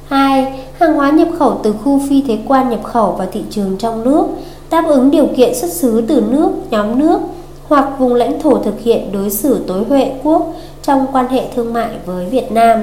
2. 0.08 0.60
Hàng 0.80 0.94
hóa 0.94 1.10
nhập 1.10 1.28
khẩu 1.40 1.60
từ 1.64 1.74
khu 1.84 2.02
phi 2.10 2.22
thuế 2.22 2.38
quan 2.48 2.70
nhập 2.70 2.84
khẩu 2.84 3.12
vào 3.12 3.28
thị 3.32 3.44
trường 3.50 3.78
trong 3.78 4.04
nước 4.04 4.26
đáp 4.70 4.84
ứng 4.88 5.12
điều 5.12 5.28
kiện 5.38 5.56
xuất 5.56 5.72
xứ 5.72 6.04
từ 6.08 6.24
nước, 6.30 6.50
nhóm 6.70 7.00
nước 7.00 7.20
hoặc 7.68 7.90
vùng 8.00 8.14
lãnh 8.14 8.42
thổ 8.42 8.58
thực 8.58 8.80
hiện 8.80 9.12
đối 9.12 9.30
xử 9.30 9.64
tối 9.68 9.84
huệ 9.90 10.12
quốc 10.24 10.54
trong 10.84 11.08
quan 11.14 11.28
hệ 11.28 11.44
thương 11.56 11.74
mại 11.74 11.90
với 12.06 12.26
Việt 12.26 12.52
Nam. 12.52 12.82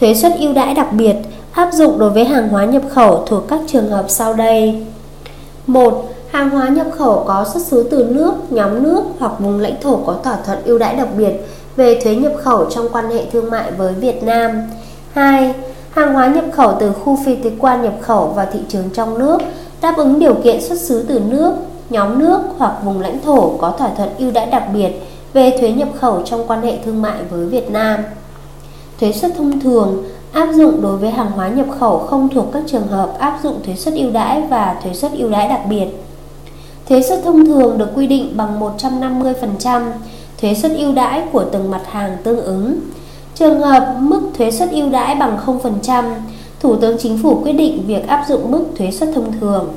Thuế 0.00 0.14
suất 0.14 0.32
ưu 0.38 0.52
đãi 0.52 0.74
đặc 0.74 0.92
biệt 0.92 1.16
áp 1.52 1.72
dụng 1.72 1.98
đối 1.98 2.10
với 2.10 2.24
hàng 2.24 2.48
hóa 2.48 2.64
nhập 2.64 2.82
khẩu 2.90 3.24
thuộc 3.26 3.48
các 3.48 3.60
trường 3.66 3.90
hợp 3.90 4.04
sau 4.08 4.34
đây. 4.34 4.86
1. 5.66 6.15
Hàng 6.30 6.50
hóa 6.50 6.68
nhập 6.68 6.86
khẩu 6.98 7.24
có 7.26 7.44
xuất 7.54 7.62
xứ 7.62 7.88
từ 7.90 8.04
nước, 8.04 8.32
nhóm 8.50 8.82
nước 8.82 9.02
hoặc 9.18 9.32
vùng 9.38 9.60
lãnh 9.60 9.80
thổ 9.80 9.96
có 9.96 10.16
thỏa 10.24 10.36
thuận 10.46 10.64
ưu 10.64 10.78
đãi 10.78 10.96
đặc 10.96 11.08
biệt 11.16 11.32
về 11.76 12.00
thuế 12.04 12.14
nhập 12.14 12.32
khẩu 12.42 12.70
trong 12.70 12.88
quan 12.92 13.10
hệ 13.10 13.24
thương 13.32 13.50
mại 13.50 13.72
với 13.72 13.94
Việt 13.94 14.22
Nam. 14.22 14.62
2. 15.12 15.54
Hàng 15.90 16.14
hóa 16.14 16.26
nhập 16.26 16.44
khẩu 16.52 16.76
từ 16.80 16.92
khu 16.92 17.18
phi 17.26 17.36
thuế 17.36 17.52
quan 17.58 17.82
nhập 17.82 17.94
khẩu 18.00 18.26
vào 18.26 18.46
thị 18.52 18.60
trường 18.68 18.90
trong 18.94 19.18
nước 19.18 19.38
đáp 19.80 19.96
ứng 19.96 20.18
điều 20.18 20.34
kiện 20.34 20.62
xuất 20.62 20.80
xứ 20.80 21.04
từ 21.08 21.18
nước, 21.18 21.52
nhóm 21.90 22.18
nước 22.18 22.40
hoặc 22.58 22.74
vùng 22.84 23.00
lãnh 23.00 23.20
thổ 23.20 23.56
có 23.58 23.74
thỏa 23.78 23.90
thuận 23.96 24.08
ưu 24.18 24.30
đãi 24.30 24.46
đặc 24.46 24.64
biệt 24.74 24.90
về 25.32 25.56
thuế 25.60 25.72
nhập 25.72 25.88
khẩu 26.00 26.22
trong 26.24 26.46
quan 26.46 26.62
hệ 26.62 26.78
thương 26.84 27.02
mại 27.02 27.18
với 27.30 27.46
Việt 27.46 27.70
Nam. 27.70 28.00
Thuế 29.00 29.12
suất 29.12 29.30
thông 29.36 29.60
thường 29.60 30.04
áp 30.32 30.52
dụng 30.52 30.82
đối 30.82 30.96
với 30.96 31.10
hàng 31.10 31.30
hóa 31.30 31.48
nhập 31.48 31.66
khẩu 31.80 31.98
không 31.98 32.28
thuộc 32.28 32.46
các 32.52 32.62
trường 32.66 32.86
hợp 32.86 33.18
áp 33.18 33.38
dụng 33.42 33.60
thuế 33.64 33.74
suất 33.74 33.94
ưu 33.94 34.10
đãi 34.10 34.42
và 34.50 34.76
thuế 34.82 34.92
suất 34.94 35.12
ưu 35.12 35.30
đãi 35.30 35.48
đặc 35.48 35.60
biệt. 35.68 35.86
Thuế 36.88 37.02
suất 37.02 37.18
thông 37.24 37.46
thường 37.46 37.78
được 37.78 37.88
quy 37.96 38.06
định 38.06 38.36
bằng 38.36 38.60
150% 38.60 39.90
thuế 40.40 40.54
suất 40.54 40.72
ưu 40.76 40.92
đãi 40.92 41.22
của 41.32 41.44
từng 41.52 41.70
mặt 41.70 41.82
hàng 41.86 42.16
tương 42.22 42.40
ứng. 42.40 42.78
Trường 43.34 43.60
hợp 43.60 43.96
mức 44.00 44.20
thuế 44.38 44.50
suất 44.50 44.70
ưu 44.70 44.90
đãi 44.90 45.14
bằng 45.14 45.38
0%, 45.46 46.04
Thủ 46.60 46.76
tướng 46.76 46.98
Chính 46.98 47.18
phủ 47.22 47.40
quyết 47.42 47.52
định 47.52 47.84
việc 47.86 48.08
áp 48.08 48.24
dụng 48.28 48.50
mức 48.50 48.64
thuế 48.78 48.90
suất 48.90 49.08
thông 49.14 49.32
thường. 49.40 49.72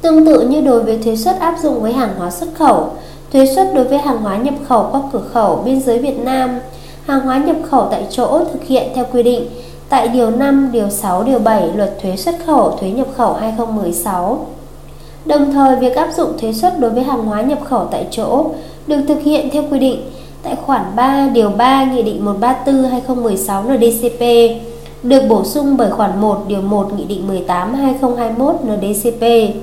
Tương 0.00 0.26
tự 0.26 0.40
như 0.48 0.60
đối 0.60 0.82
với 0.82 0.98
thuế 0.98 1.16
suất 1.16 1.40
áp 1.40 1.54
dụng 1.62 1.82
với 1.82 1.92
hàng 1.92 2.14
hóa 2.18 2.30
xuất 2.30 2.48
khẩu, 2.54 2.90
thuế 3.32 3.46
suất 3.54 3.74
đối 3.74 3.84
với 3.84 3.98
hàng 3.98 4.18
hóa 4.18 4.36
nhập 4.36 4.54
khẩu 4.68 4.88
qua 4.92 5.00
cửa 5.12 5.22
khẩu 5.32 5.62
biên 5.64 5.80
giới 5.80 5.98
Việt 5.98 6.18
Nam, 6.18 6.60
hàng 7.06 7.20
hóa 7.20 7.38
nhập 7.38 7.56
khẩu 7.70 7.88
tại 7.90 8.06
chỗ 8.10 8.44
thực 8.52 8.64
hiện 8.64 8.92
theo 8.94 9.04
quy 9.12 9.22
định 9.22 9.46
tại 9.88 10.08
Điều 10.08 10.30
5, 10.30 10.68
Điều 10.72 10.90
6, 10.90 11.22
Điều 11.22 11.38
7 11.38 11.72
Luật 11.74 11.98
Thuế 12.02 12.16
xuất 12.16 12.34
khẩu, 12.46 12.76
thuế 12.80 12.90
nhập 12.90 13.06
khẩu 13.16 13.32
2016. 13.32 14.46
Đồng 15.24 15.52
thời, 15.52 15.76
việc 15.76 15.96
áp 15.96 16.08
dụng 16.16 16.38
thuế 16.38 16.52
suất 16.52 16.80
đối 16.80 16.90
với 16.90 17.02
hàng 17.02 17.24
hóa 17.24 17.42
nhập 17.42 17.58
khẩu 17.64 17.84
tại 17.90 18.06
chỗ 18.10 18.46
được 18.86 19.00
thực 19.08 19.22
hiện 19.22 19.48
theo 19.52 19.62
quy 19.70 19.78
định 19.78 20.00
tại 20.42 20.56
khoản 20.66 20.82
3, 20.96 21.28
Điều 21.32 21.50
3 21.50 21.84
Nghị 21.84 22.02
định 22.02 22.24
134-2016 22.40 23.78
NDCP 23.78 24.22
được 25.02 25.22
bổ 25.28 25.44
sung 25.44 25.76
bởi 25.76 25.90
khoản 25.90 26.20
1 26.20 26.44
điều 26.48 26.62
1 26.62 26.92
Nghị 26.96 27.04
định 27.04 27.28
18/2021 27.46 28.54
NDCP. 28.64 29.54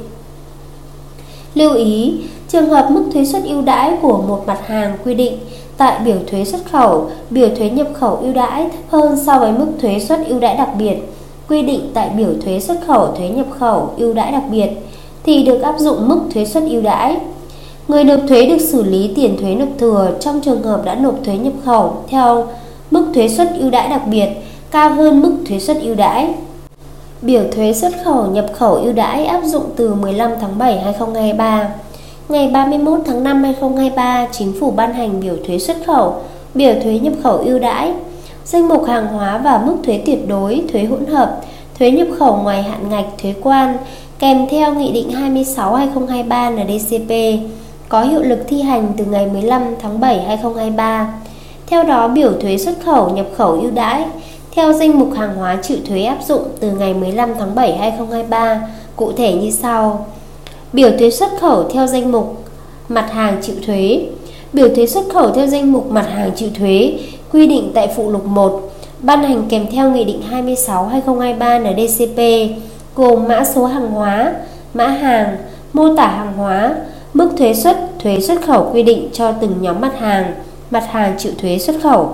Lưu 1.56 1.74
ý, 1.74 2.14
trường 2.48 2.70
hợp 2.70 2.88
mức 2.92 3.04
thuế 3.14 3.26
suất 3.26 3.44
ưu 3.44 3.62
đãi 3.62 3.98
của 4.02 4.22
một 4.28 4.44
mặt 4.48 4.68
hàng 4.68 4.98
quy 5.06 5.14
định 5.14 5.40
tại 5.78 6.00
biểu 6.06 6.18
thuế 6.28 6.46
xuất 6.46 6.62
khẩu, 6.72 7.10
biểu 7.30 7.50
thuế 7.58 7.70
nhập 7.70 7.88
khẩu 7.94 8.16
ưu 8.16 8.34
đãi 8.34 8.64
thấp 8.64 8.82
hơn 8.90 9.18
so 9.26 9.40
với 9.40 9.52
mức 9.52 9.68
thuế 9.82 10.00
suất 10.00 10.28
ưu 10.28 10.40
đãi 10.40 10.58
đặc 10.58 10.70
biệt 10.80 10.96
quy 11.50 11.62
định 11.62 11.92
tại 11.94 12.10
biểu 12.10 12.30
thuế 12.46 12.60
xuất 12.60 12.78
khẩu, 12.88 13.08
thuế 13.08 13.30
nhập 13.30 13.48
khẩu 13.60 13.94
ưu 13.98 14.14
đãi 14.14 14.32
đặc 14.32 14.44
biệt 14.52 14.70
thì 15.24 15.44
được 15.44 15.62
áp 15.62 15.76
dụng 15.80 16.08
mức 16.08 16.20
thuế 16.34 16.46
suất 16.46 16.64
ưu 16.70 16.82
đãi. 16.82 17.18
Người 17.88 18.04
nộp 18.04 18.20
thuế 18.28 18.46
được 18.46 18.58
xử 18.60 18.84
lý 18.84 19.12
tiền 19.16 19.38
thuế 19.42 19.56
nộp 19.56 19.70
thừa 19.78 20.12
trong 20.20 20.42
trường 20.42 20.64
hợp 20.64 20.82
đã 20.86 20.96
nộp 20.96 21.16
thuế 21.26 21.38
nhập 21.38 21.54
khẩu 21.66 22.04
theo 22.08 22.48
mức 22.92 23.12
thuế 23.14 23.30
suất 23.30 23.50
ưu 23.60 23.70
đãi 23.70 23.90
đặc 23.90 24.02
biệt 24.08 24.28
cao 24.72 24.94
hơn 24.94 25.22
mức 25.22 25.38
thuế 25.48 25.60
suất 25.60 25.78
ưu 25.82 25.96
đãi. 25.96 26.34
Biểu 27.22 27.44
thuế 27.52 27.74
xuất 27.74 27.92
khẩu 28.06 28.26
nhập 28.26 28.46
khẩu 28.54 28.74
ưu 28.76 28.94
đãi 28.94 29.26
áp 29.26 29.42
dụng 29.44 29.64
từ 29.76 29.94
15 29.94 30.32
tháng 30.42 30.58
7 30.58 30.80
2023. 30.80 31.70
Ngày 32.30 32.48
31 32.48 33.00
tháng 33.06 33.24
5 33.24 33.44
2023, 33.44 34.28
Chính 34.32 34.54
phủ 34.60 34.72
ban 34.72 34.94
hành 34.94 35.20
biểu 35.20 35.36
thuế 35.48 35.60
xuất 35.60 35.78
khẩu, 35.88 36.16
biểu 36.54 36.74
thuế 36.84 37.00
nhập 37.00 37.14
khẩu 37.24 37.38
ưu 37.38 37.60
đãi, 37.60 37.94
danh 38.46 38.68
mục 38.68 38.86
hàng 38.88 39.08
hóa 39.08 39.38
và 39.38 39.62
mức 39.66 39.76
thuế 39.84 40.02
tuyệt 40.06 40.28
đối, 40.28 40.64
thuế 40.72 40.84
hỗn 40.84 41.06
hợp, 41.06 41.42
thuế 41.80 41.92
nhập 41.92 42.08
khẩu 42.20 42.36
ngoài 42.36 42.64
hạn 42.64 42.90
ngạch 42.90 43.06
thuế 43.22 43.34
quan 43.42 43.78
kèm 44.20 44.48
theo 44.50 44.74
Nghị 44.74 44.92
định 44.92 45.10
26/2023 45.10 46.52
NDCP 46.52 47.42
có 47.90 48.02
hiệu 48.02 48.22
lực 48.22 48.40
thi 48.48 48.62
hành 48.62 48.94
từ 48.98 49.06
ngày 49.06 49.28
15 49.28 49.62
tháng 49.82 50.00
7 50.00 50.20
2023. 50.20 51.14
Theo 51.68 51.84
đó, 51.84 52.08
biểu 52.08 52.32
thuế 52.42 52.58
xuất 52.58 52.76
khẩu 52.86 53.10
nhập 53.10 53.26
khẩu 53.38 53.52
ưu 53.52 53.72
đãi 53.72 54.06
theo 54.52 54.74
danh 54.74 55.00
mục 55.00 55.14
hàng 55.14 55.36
hóa 55.36 55.58
chịu 55.62 55.78
thuế 55.88 56.04
áp 56.04 56.18
dụng 56.28 56.44
từ 56.60 56.72
ngày 56.72 56.94
15 56.94 57.30
tháng 57.40 57.56
7 57.56 57.78
2023, 57.78 58.62
cụ 58.96 59.12
thể 59.12 59.34
như 59.34 59.52
sau. 59.52 60.06
Biểu 60.74 60.92
thuế 61.00 61.12
xuất 61.12 61.30
khẩu 61.40 61.70
theo 61.70 61.88
danh 61.88 62.12
mục 62.12 62.44
mặt 62.90 63.12
hàng 63.12 63.38
chịu 63.42 63.56
thuế. 63.66 64.06
Biểu 64.54 64.70
thuế 64.76 64.88
xuất 64.88 65.04
khẩu 65.14 65.32
theo 65.32 65.48
danh 65.48 65.72
mục 65.72 65.92
mặt 65.92 66.06
hàng 66.14 66.32
chịu 66.36 66.50
thuế 66.60 66.94
quy 67.34 67.48
định 67.48 67.72
tại 67.74 67.88
phụ 67.96 68.12
lục 68.12 68.26
1 68.26 68.62
ban 69.00 69.24
hành 69.24 69.44
kèm 69.50 69.66
theo 69.72 69.92
Nghị 69.92 70.04
định 70.04 70.22
26/2023 70.32 71.60
NDCP 71.60 72.20
gồm 73.00 73.28
mã 73.28 73.44
số 73.44 73.66
hàng 73.66 73.92
hóa, 73.92 74.34
mã 74.74 74.88
hàng, 74.88 75.38
mô 75.74 75.96
tả 75.96 76.08
hàng 76.08 76.34
hóa, 76.34 76.76
mức 77.14 77.30
thuế 77.38 77.54
xuất, 77.54 77.78
thuế 78.00 78.20
xuất 78.20 78.46
khẩu 78.48 78.70
quy 78.74 78.84
định 78.84 79.10
cho 79.14 79.32
từng 79.32 79.56
nhóm 79.62 79.82
mặt 79.82 80.00
hàng, 80.00 80.34
mặt 80.72 80.84
hàng 80.92 81.16
chịu 81.18 81.32
thuế 81.42 81.58
xuất 81.58 81.76
khẩu. 81.84 82.14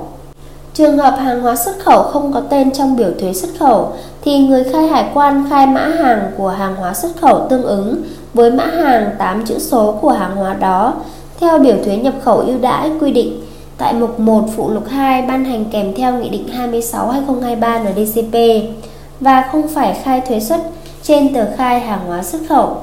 Trường 0.74 0.98
hợp 0.98 1.16
hàng 1.20 1.42
hóa 1.42 1.56
xuất 1.56 1.80
khẩu 1.80 2.04
không 2.04 2.34
có 2.34 2.40
tên 2.40 2.72
trong 2.72 2.96
biểu 2.96 3.10
thuế 3.20 3.34
xuất 3.34 3.50
khẩu 3.60 3.92
thì 4.22 4.40
người 4.40 4.64
khai 4.64 4.88
hải 4.88 5.06
quan 5.14 5.46
khai 5.50 5.68
mã 5.68 5.82
hàng 5.82 6.32
của 6.38 6.50
hàng 6.50 6.76
hóa 6.76 6.94
xuất 6.94 7.12
khẩu 7.22 7.48
tương 7.50 7.64
ứng 7.64 8.02
với 8.34 8.52
mã 8.52 8.66
hàng 8.66 9.10
8 9.18 9.46
chữ 9.46 9.60
số 9.60 9.92
của 10.02 10.12
hàng 10.12 10.36
hóa 10.36 10.54
đó 10.54 10.94
theo 11.40 11.60
biểu 11.60 11.76
thuế 11.86 11.98
nhập 11.98 12.14
khẩu 12.24 12.38
ưu 12.38 12.58
đãi 12.62 12.92
quy 13.02 13.12
định 13.12 13.42
tại 13.78 13.94
mục 13.94 14.20
1 14.20 14.44
phụ 14.56 14.70
lục 14.70 14.84
2 14.90 15.22
ban 15.22 15.46
hành 15.46 15.66
kèm 15.72 15.94
theo 15.94 16.14
Nghị 16.14 16.30
định 16.30 16.48
26/2023 16.58 17.80
NDCP 17.84 18.36
và 19.20 19.50
không 19.52 19.68
phải 19.68 20.02
khai 20.04 20.22
thuế 20.28 20.40
xuất 20.40 20.62
trên 21.04 21.34
tờ 21.34 21.46
khai 21.58 21.80
hàng 21.80 22.08
hóa 22.08 22.24
xuất 22.24 22.40
khẩu. 22.50 22.78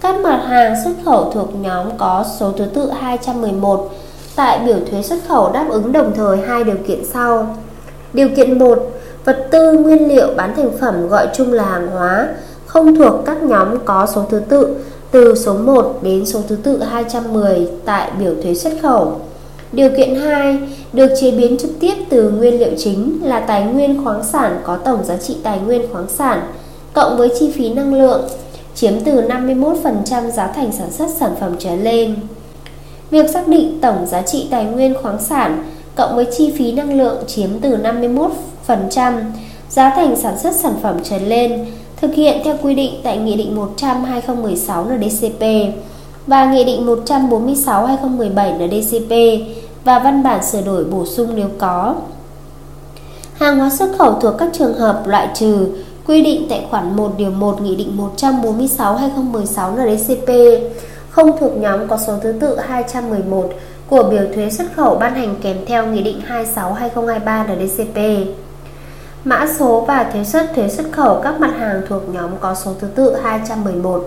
Các 0.00 0.20
mặt 0.20 0.42
hàng 0.46 0.74
xuất 0.84 0.92
khẩu 1.04 1.30
thuộc 1.30 1.48
nhóm 1.60 1.86
có 1.98 2.24
số 2.38 2.52
thứ 2.52 2.64
tự 2.64 2.90
211 2.90 3.90
tại 4.36 4.58
biểu 4.66 4.76
thuế 4.90 5.02
xuất 5.02 5.18
khẩu 5.28 5.52
đáp 5.52 5.66
ứng 5.70 5.92
đồng 5.92 6.12
thời 6.16 6.38
hai 6.46 6.64
điều 6.64 6.76
kiện 6.86 7.04
sau. 7.04 7.56
Điều 8.12 8.28
kiện 8.36 8.58
1, 8.58 8.78
vật 9.24 9.48
tư 9.50 9.72
nguyên 9.72 10.08
liệu 10.08 10.34
bán 10.36 10.56
thành 10.56 10.70
phẩm 10.80 11.08
gọi 11.08 11.28
chung 11.34 11.52
là 11.52 11.64
hàng 11.64 11.88
hóa, 11.88 12.28
không 12.66 12.96
thuộc 12.96 13.14
các 13.26 13.42
nhóm 13.42 13.84
có 13.84 14.06
số 14.14 14.24
thứ 14.30 14.42
tự 14.48 14.76
từ 15.10 15.34
số 15.34 15.54
1 15.54 15.98
đến 16.02 16.26
số 16.26 16.40
thứ 16.48 16.56
tự 16.56 16.82
210 16.82 17.68
tại 17.84 18.10
biểu 18.18 18.34
thuế 18.42 18.54
xuất 18.54 18.72
khẩu. 18.82 19.20
Điều 19.72 19.90
kiện 19.96 20.14
2, 20.14 20.58
được 20.96 21.14
chế 21.20 21.30
biến 21.30 21.56
trực 21.58 21.80
tiếp 21.80 21.94
từ 22.08 22.30
nguyên 22.30 22.58
liệu 22.58 22.70
chính 22.78 23.18
là 23.22 23.40
tài 23.40 23.64
nguyên 23.64 24.04
khoáng 24.04 24.24
sản 24.24 24.60
có 24.64 24.76
tổng 24.76 25.04
giá 25.04 25.16
trị 25.16 25.36
tài 25.42 25.58
nguyên 25.58 25.82
khoáng 25.92 26.06
sản, 26.08 26.42
cộng 26.92 27.16
với 27.16 27.28
chi 27.38 27.50
phí 27.50 27.68
năng 27.72 27.94
lượng, 27.94 28.28
chiếm 28.74 28.92
từ 29.04 29.12
51% 29.12 30.30
giá 30.30 30.46
thành 30.46 30.72
sản 30.72 30.90
xuất 30.90 31.10
sản 31.10 31.30
phẩm 31.40 31.56
trở 31.58 31.76
lên. 31.76 32.14
Việc 33.10 33.30
xác 33.30 33.48
định 33.48 33.78
tổng 33.80 34.06
giá 34.06 34.22
trị 34.22 34.46
tài 34.50 34.64
nguyên 34.64 34.94
khoáng 35.02 35.22
sản 35.22 35.64
cộng 35.94 36.16
với 36.16 36.26
chi 36.36 36.52
phí 36.58 36.72
năng 36.72 36.98
lượng 36.98 37.16
chiếm 37.26 37.48
từ 37.60 37.76
51% 38.68 39.12
giá 39.70 39.90
thành 39.96 40.16
sản 40.16 40.38
xuất 40.38 40.54
sản 40.54 40.74
phẩm 40.82 40.96
trở 41.04 41.18
lên, 41.18 41.66
thực 42.00 42.14
hiện 42.14 42.40
theo 42.44 42.56
quy 42.62 42.74
định 42.74 42.94
tại 43.02 43.18
Nghị 43.18 43.36
định 43.36 43.56
100-2016 43.76 44.98
NDCP 44.98 45.44
và 46.26 46.52
Nghị 46.52 46.64
định 46.64 46.86
146-2017 46.86 48.66
NDCP 48.66 49.12
và 49.86 49.98
văn 49.98 50.22
bản 50.22 50.42
sửa 50.42 50.62
đổi 50.62 50.84
bổ 50.84 51.06
sung 51.06 51.32
nếu 51.34 51.48
có. 51.58 51.94
Hàng 53.34 53.58
hóa 53.58 53.70
xuất 53.70 53.88
khẩu 53.98 54.18
thuộc 54.20 54.34
các 54.38 54.48
trường 54.52 54.74
hợp 54.74 55.02
loại 55.06 55.28
trừ 55.34 55.68
quy 56.06 56.22
định 56.22 56.46
tại 56.50 56.66
khoản 56.70 56.96
1 56.96 57.12
điều 57.16 57.30
1 57.30 57.60
Nghị 57.60 57.76
định 57.76 57.98
146-2016 58.16 59.96
NDCP 59.96 60.30
không 61.10 61.38
thuộc 61.40 61.56
nhóm 61.56 61.88
có 61.88 61.98
số 62.06 62.12
thứ 62.22 62.32
tự 62.40 62.58
211 62.58 63.50
của 63.88 64.02
biểu 64.02 64.22
thuế 64.34 64.50
xuất 64.50 64.66
khẩu 64.76 64.94
ban 64.94 65.14
hành 65.14 65.36
kèm 65.42 65.56
theo 65.66 65.86
Nghị 65.86 66.02
định 66.02 66.20
26-2023 66.54 67.44
NDCP. 67.44 68.28
Mã 69.24 69.46
số 69.58 69.84
và 69.88 70.10
thuế 70.12 70.24
xuất 70.24 70.54
thuế 70.54 70.68
xuất 70.68 70.86
khẩu 70.92 71.20
các 71.22 71.40
mặt 71.40 71.50
hàng 71.58 71.82
thuộc 71.88 72.02
nhóm 72.14 72.30
có 72.40 72.54
số 72.54 72.72
thứ 72.80 72.86
tự 72.94 73.16
211. 73.16 74.04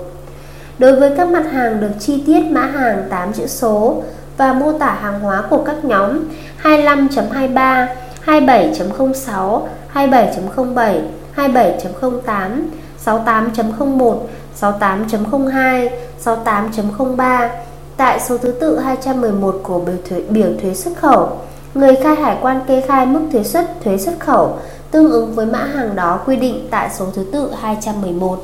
Đối 0.79 0.95
với 0.95 1.15
các 1.17 1.29
mặt 1.29 1.43
hàng 1.51 1.81
được 1.81 1.91
chi 1.99 2.23
tiết 2.25 2.41
mã 2.41 2.61
hàng 2.61 3.03
8 3.09 3.33
chữ 3.33 3.47
số 3.47 4.03
và 4.39 4.53
mô 4.53 4.71
tả 4.71 4.97
hàng 5.01 5.19
hóa 5.19 5.43
của 5.49 5.63
các 5.65 5.85
nhóm 5.85 6.19
25.23, 6.63 7.87
27.06, 8.25 9.61
27.07, 9.93 11.01
27.08, 11.35 12.61
68.01, 13.05 14.17
68.02, 14.61 15.89
68.03 16.23 17.49
tại 17.97 18.19
số 18.19 18.37
thứ 18.37 18.51
tự 18.51 18.79
211 18.79 19.59
của 19.63 19.79
biểu 19.79 19.95
thuế, 20.09 20.21
biểu 20.29 20.49
thuế 20.61 20.73
xuất 20.73 20.91
khẩu. 20.97 21.29
Người 21.73 21.95
khai 21.95 22.15
hải 22.15 22.37
quan 22.41 22.61
kê 22.67 22.81
khai 22.87 23.05
mức 23.05 23.21
thuế 23.31 23.43
xuất 23.43 23.65
thuế 23.83 23.97
xuất 23.97 24.19
khẩu 24.19 24.57
tương 24.91 25.11
ứng 25.11 25.35
với 25.35 25.45
mã 25.45 25.63
hàng 25.63 25.95
đó 25.95 26.19
quy 26.25 26.35
định 26.35 26.67
tại 26.71 26.89
số 26.97 27.05
thứ 27.13 27.25
tự 27.31 27.51
211. 27.61 28.43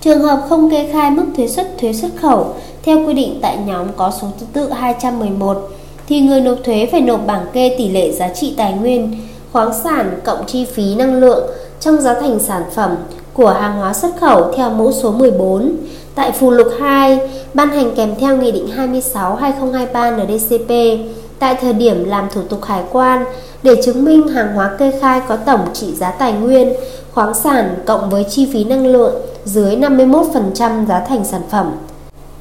Trường 0.00 0.22
hợp 0.22 0.46
không 0.48 0.70
kê 0.70 0.90
khai 0.92 1.10
mức 1.10 1.24
thuế 1.36 1.48
xuất 1.48 1.66
thuế 1.78 1.92
xuất 1.92 2.10
khẩu 2.20 2.56
theo 2.82 3.06
quy 3.06 3.14
định 3.14 3.38
tại 3.42 3.58
nhóm 3.66 3.86
có 3.96 4.12
số 4.20 4.28
thứ 4.40 4.46
tự 4.52 4.70
211 4.70 5.68
thì 6.08 6.20
người 6.20 6.40
nộp 6.40 6.58
thuế 6.64 6.88
phải 6.92 7.00
nộp 7.00 7.26
bảng 7.26 7.46
kê 7.52 7.74
tỷ 7.78 7.88
lệ 7.88 8.12
giá 8.12 8.28
trị 8.28 8.54
tài 8.56 8.72
nguyên, 8.72 9.16
khoáng 9.52 9.72
sản 9.84 10.20
cộng 10.24 10.46
chi 10.46 10.64
phí 10.64 10.94
năng 10.94 11.14
lượng 11.14 11.50
trong 11.80 12.00
giá 12.00 12.14
thành 12.20 12.38
sản 12.38 12.62
phẩm 12.74 12.96
của 13.32 13.50
hàng 13.50 13.76
hóa 13.78 13.94
xuất 13.94 14.10
khẩu 14.20 14.52
theo 14.56 14.70
mẫu 14.70 14.92
số 14.92 15.12
14 15.12 15.76
tại 16.14 16.32
phụ 16.32 16.50
lục 16.50 16.68
2 16.80 17.20
ban 17.54 17.68
hành 17.68 17.94
kèm 17.94 18.14
theo 18.20 18.36
Nghị 18.36 18.52
định 18.52 18.68
26/2023 18.76 20.16
NDCP 20.16 20.70
tại 21.38 21.56
thời 21.60 21.72
điểm 21.72 22.04
làm 22.04 22.28
thủ 22.34 22.40
tục 22.48 22.64
hải 22.64 22.82
quan 22.92 23.24
để 23.62 23.82
chứng 23.84 24.04
minh 24.04 24.28
hàng 24.28 24.54
hóa 24.54 24.76
kê 24.78 24.92
khai 25.00 25.20
có 25.28 25.36
tổng 25.36 25.60
trị 25.72 25.94
giá 25.94 26.10
tài 26.10 26.32
nguyên, 26.32 26.72
khoáng 27.12 27.34
sản 27.34 27.74
cộng 27.86 28.10
với 28.10 28.24
chi 28.30 28.48
phí 28.52 28.64
năng 28.64 28.86
lượng 28.86 29.14
dưới 29.44 29.76
51% 29.76 30.86
giá 30.86 31.00
thành 31.08 31.24
sản 31.24 31.42
phẩm. 31.50 31.72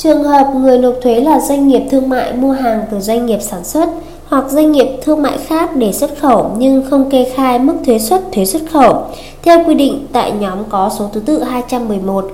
Trường 0.04 0.24
hợp 0.24 0.48
người 0.56 0.78
nộp 0.78 0.96
thuế 1.02 1.22
là 1.22 1.40
doanh 1.40 1.68
nghiệp 1.68 1.82
thương 1.92 2.10
mại 2.10 2.34
mua 2.34 2.52
hàng 2.52 2.86
từ 2.92 3.00
doanh 3.00 3.26
nghiệp 3.26 3.40
sản 3.42 3.64
xuất 3.64 3.90
hoặc 4.26 4.46
doanh 4.50 4.72
nghiệp 4.72 4.88
thương 5.02 5.22
mại 5.22 5.38
khác 5.38 5.76
để 5.76 5.94
xuất 5.94 6.20
khẩu 6.20 6.52
nhưng 6.58 6.84
không 6.90 7.10
kê 7.10 7.32
khai 7.36 7.60
mức 7.60 7.74
thuế 7.86 8.00
xuất 8.00 8.22
thuế 8.32 8.46
xuất 8.46 8.62
khẩu 8.72 9.04
theo 9.42 9.64
quy 9.68 9.74
định 9.74 10.08
tại 10.12 10.32
nhóm 10.40 10.58
có 10.70 10.92
số 11.00 11.10
thứ 11.14 11.20
tự 11.20 11.44
211 11.44 12.32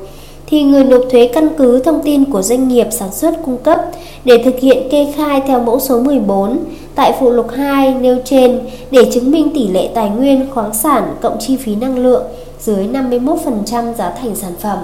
thì 0.48 0.64
người 0.64 0.84
nộp 0.84 1.02
thuế 1.12 1.30
căn 1.34 1.50
cứ 1.58 1.80
thông 1.80 2.02
tin 2.04 2.26
của 2.26 2.42
doanh 2.42 2.68
nghiệp 2.68 2.88
sản 2.92 3.12
xuất 3.12 3.36
cung 3.46 3.58
cấp 3.58 3.82
để 4.26 4.42
thực 4.46 4.60
hiện 4.60 4.90
kê 4.92 5.14
khai 5.18 5.42
theo 5.48 5.64
mẫu 5.64 5.80
số 5.80 6.00
14 6.00 6.60
tại 6.96 7.14
phụ 7.20 7.30
lục 7.30 7.48
2 7.56 7.94
nêu 7.94 8.18
trên 8.26 8.60
để 8.92 9.12
chứng 9.14 9.32
minh 9.32 9.50
tỷ 9.56 9.68
lệ 9.68 9.90
tài 9.94 10.10
nguyên, 10.10 10.48
khoáng 10.54 10.74
sản 10.74 11.16
cộng 11.22 11.40
chi 11.40 11.58
phí 11.58 11.76
năng 11.76 11.98
lượng 11.98 12.24
dưới 12.60 12.88
51% 12.88 13.94
giá 13.94 14.10
thành 14.22 14.36
sản 14.36 14.54
phẩm. 14.60 14.78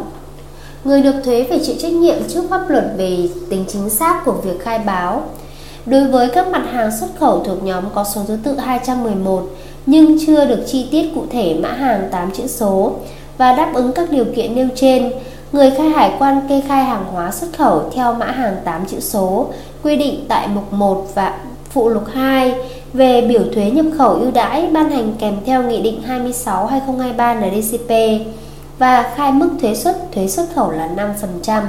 Người 0.83 1.01
nộp 1.01 1.15
thuế 1.23 1.45
phải 1.49 1.59
chịu 1.63 1.75
trách 1.79 1.91
nhiệm 1.91 2.15
trước 2.27 2.43
pháp 2.49 2.69
luật 2.69 2.85
về 2.97 3.17
tính 3.49 3.65
chính 3.67 3.89
xác 3.89 4.21
của 4.25 4.31
việc 4.31 4.59
khai 4.59 4.79
báo. 4.79 5.23
Đối 5.85 6.07
với 6.07 6.29
các 6.29 6.47
mặt 6.47 6.63
hàng 6.71 6.91
xuất 6.99 7.07
khẩu 7.19 7.43
thuộc 7.43 7.63
nhóm 7.63 7.83
có 7.95 8.03
số 8.03 8.21
thứ 8.27 8.37
tự 8.43 8.57
211 8.57 9.49
nhưng 9.85 10.25
chưa 10.25 10.45
được 10.45 10.63
chi 10.67 10.87
tiết 10.91 11.11
cụ 11.15 11.23
thể 11.31 11.57
mã 11.61 11.71
hàng 11.71 12.07
8 12.11 12.31
chữ 12.31 12.47
số 12.47 12.93
và 13.37 13.55
đáp 13.55 13.71
ứng 13.73 13.91
các 13.91 14.11
điều 14.11 14.25
kiện 14.35 14.55
nêu 14.55 14.67
trên, 14.75 15.11
người 15.51 15.71
khai 15.71 15.89
hải 15.89 16.11
quan 16.19 16.41
kê 16.49 16.61
khai 16.67 16.83
hàng 16.83 17.05
hóa 17.11 17.31
xuất 17.31 17.47
khẩu 17.57 17.89
theo 17.95 18.13
mã 18.13 18.25
hàng 18.25 18.55
8 18.63 18.85
chữ 18.85 18.99
số 18.99 19.47
quy 19.83 19.95
định 19.95 20.25
tại 20.27 20.47
mục 20.47 20.73
1 20.73 21.07
và 21.15 21.39
phụ 21.69 21.89
lục 21.89 22.03
2 22.13 22.55
về 22.93 23.21
biểu 23.21 23.41
thuế 23.55 23.71
nhập 23.71 23.85
khẩu 23.97 24.09
ưu 24.09 24.31
đãi 24.31 24.67
ban 24.71 24.89
hành 24.89 25.13
kèm 25.19 25.35
theo 25.45 25.63
Nghị 25.63 25.81
định 25.81 26.01
26/2023 26.07 27.35
NDCP 27.35 27.91
và 28.79 29.13
khai 29.15 29.31
mức 29.31 29.49
thuế 29.61 29.75
xuất 29.75 29.95
thuế 30.11 30.27
xuất 30.27 30.45
khẩu 30.55 30.71
là 30.71 30.89
5%. 31.45 31.63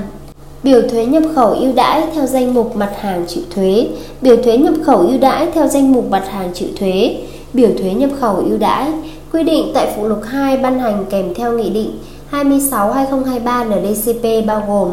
Biểu 0.63 0.83
thuế 0.91 1.07
nhập 1.07 1.23
khẩu 1.35 1.51
ưu 1.51 1.73
đãi 1.73 2.03
theo 2.15 2.27
danh 2.27 2.55
mục 2.55 2.77
mặt 2.77 2.93
hàng 3.01 3.25
chịu 3.29 3.43
thuế, 3.51 3.89
biểu 4.21 4.37
thuế 4.37 4.57
nhập 4.57 4.75
khẩu 4.85 4.99
ưu 4.99 5.19
đãi 5.19 5.49
theo 5.55 5.69
danh 5.69 5.93
mục 5.93 6.11
mặt 6.11 6.25
hàng 6.31 6.51
chịu 6.55 6.69
thuế, 6.79 7.17
biểu 7.53 7.71
thuế 7.79 7.95
nhập 7.95 8.11
khẩu 8.21 8.37
ưu 8.37 8.59
đãi 8.59 8.93
quy 9.33 9.43
định 9.43 9.71
tại 9.75 9.93
phụ 9.97 10.09
lục 10.09 10.21
2 10.27 10.57
ban 10.57 10.79
hành 10.79 11.05
kèm 11.11 11.35
theo 11.35 11.53
Nghị 11.53 11.71
định 11.71 11.99
26/2023 12.31 13.65
NDCP 13.65 14.47
bao 14.47 14.63
gồm 14.69 14.89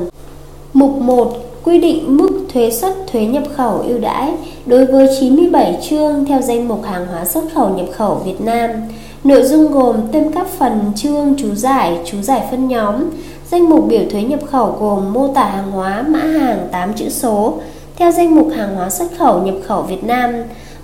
Mục 0.74 0.92
1 0.92 1.34
quy 1.64 1.78
định 1.78 2.18
mức 2.18 2.30
thuế 2.54 2.72
xuất 2.72 2.96
thuế 3.12 3.26
nhập 3.26 3.44
khẩu 3.56 3.84
ưu 3.88 4.00
đãi 4.00 4.32
đối 4.66 4.86
với 4.86 5.08
97 5.20 5.78
chương 5.90 6.26
theo 6.26 6.42
danh 6.42 6.68
mục 6.68 6.84
hàng 6.84 7.08
hóa 7.08 7.26
xuất 7.26 7.44
khẩu 7.54 7.70
nhập 7.70 7.86
khẩu 7.98 8.16
Việt 8.16 8.42
Nam. 8.42 8.70
Nội 9.24 9.44
dung 9.44 9.72
gồm 9.72 9.96
tên 10.12 10.32
các 10.32 10.48
phần 10.48 10.92
chương 10.96 11.36
chú 11.38 11.56
giải, 11.56 12.00
chú 12.06 12.22
giải 12.22 12.48
phân 12.52 12.68
nhóm, 12.68 12.96
danh 13.52 13.70
mục 13.70 13.88
biểu 13.88 14.02
thuế 14.12 14.22
nhập 14.22 14.40
khẩu 14.52 14.78
gồm 14.80 15.14
mô 15.14 15.28
tả 15.28 15.44
hàng 15.44 15.72
hóa, 15.72 16.02
mã 16.08 16.20
hàng 16.20 16.68
8 16.72 16.94
chữ 16.94 17.10
số 17.10 17.54
theo 17.96 18.12
danh 18.12 18.36
mục 18.36 18.50
hàng 18.56 18.76
hóa 18.76 18.90
xuất 18.90 19.08
khẩu 19.18 19.42
nhập 19.42 19.56
khẩu 19.68 19.82
Việt 19.82 20.04
Nam, 20.04 20.34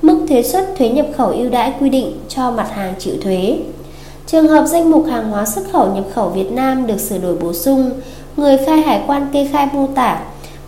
mức 0.02 0.26
thuế 0.30 0.44
xuất 0.44 0.68
thuế 0.78 0.90
nhập 0.90 1.06
khẩu 1.18 1.28
ưu 1.28 1.50
đãi 1.50 1.74
quy 1.80 1.90
định 1.90 2.20
cho 2.30 2.52
mặt 2.52 2.68
hàng 2.72 2.94
chịu 3.00 3.14
thuế. 3.22 3.60
Trường 4.28 4.48
hợp 4.48 4.66
danh 4.66 4.92
mục 4.92 5.06
hàng 5.10 5.32
hóa 5.32 5.46
xuất 5.46 5.64
khẩu 5.72 5.94
nhập 5.96 6.06
khẩu 6.14 6.30
Việt 6.30 6.52
Nam 6.52 6.88
được 6.88 7.00
sửa 7.00 7.18
đổi 7.18 7.36
bổ 7.36 7.54
sung, 7.54 7.92
người 8.38 8.58
khai 8.58 8.82
hải 8.82 9.04
quan 9.08 9.28
kê 9.34 9.48
khai 9.52 9.68
mô 9.74 9.88
tả 9.88 10.20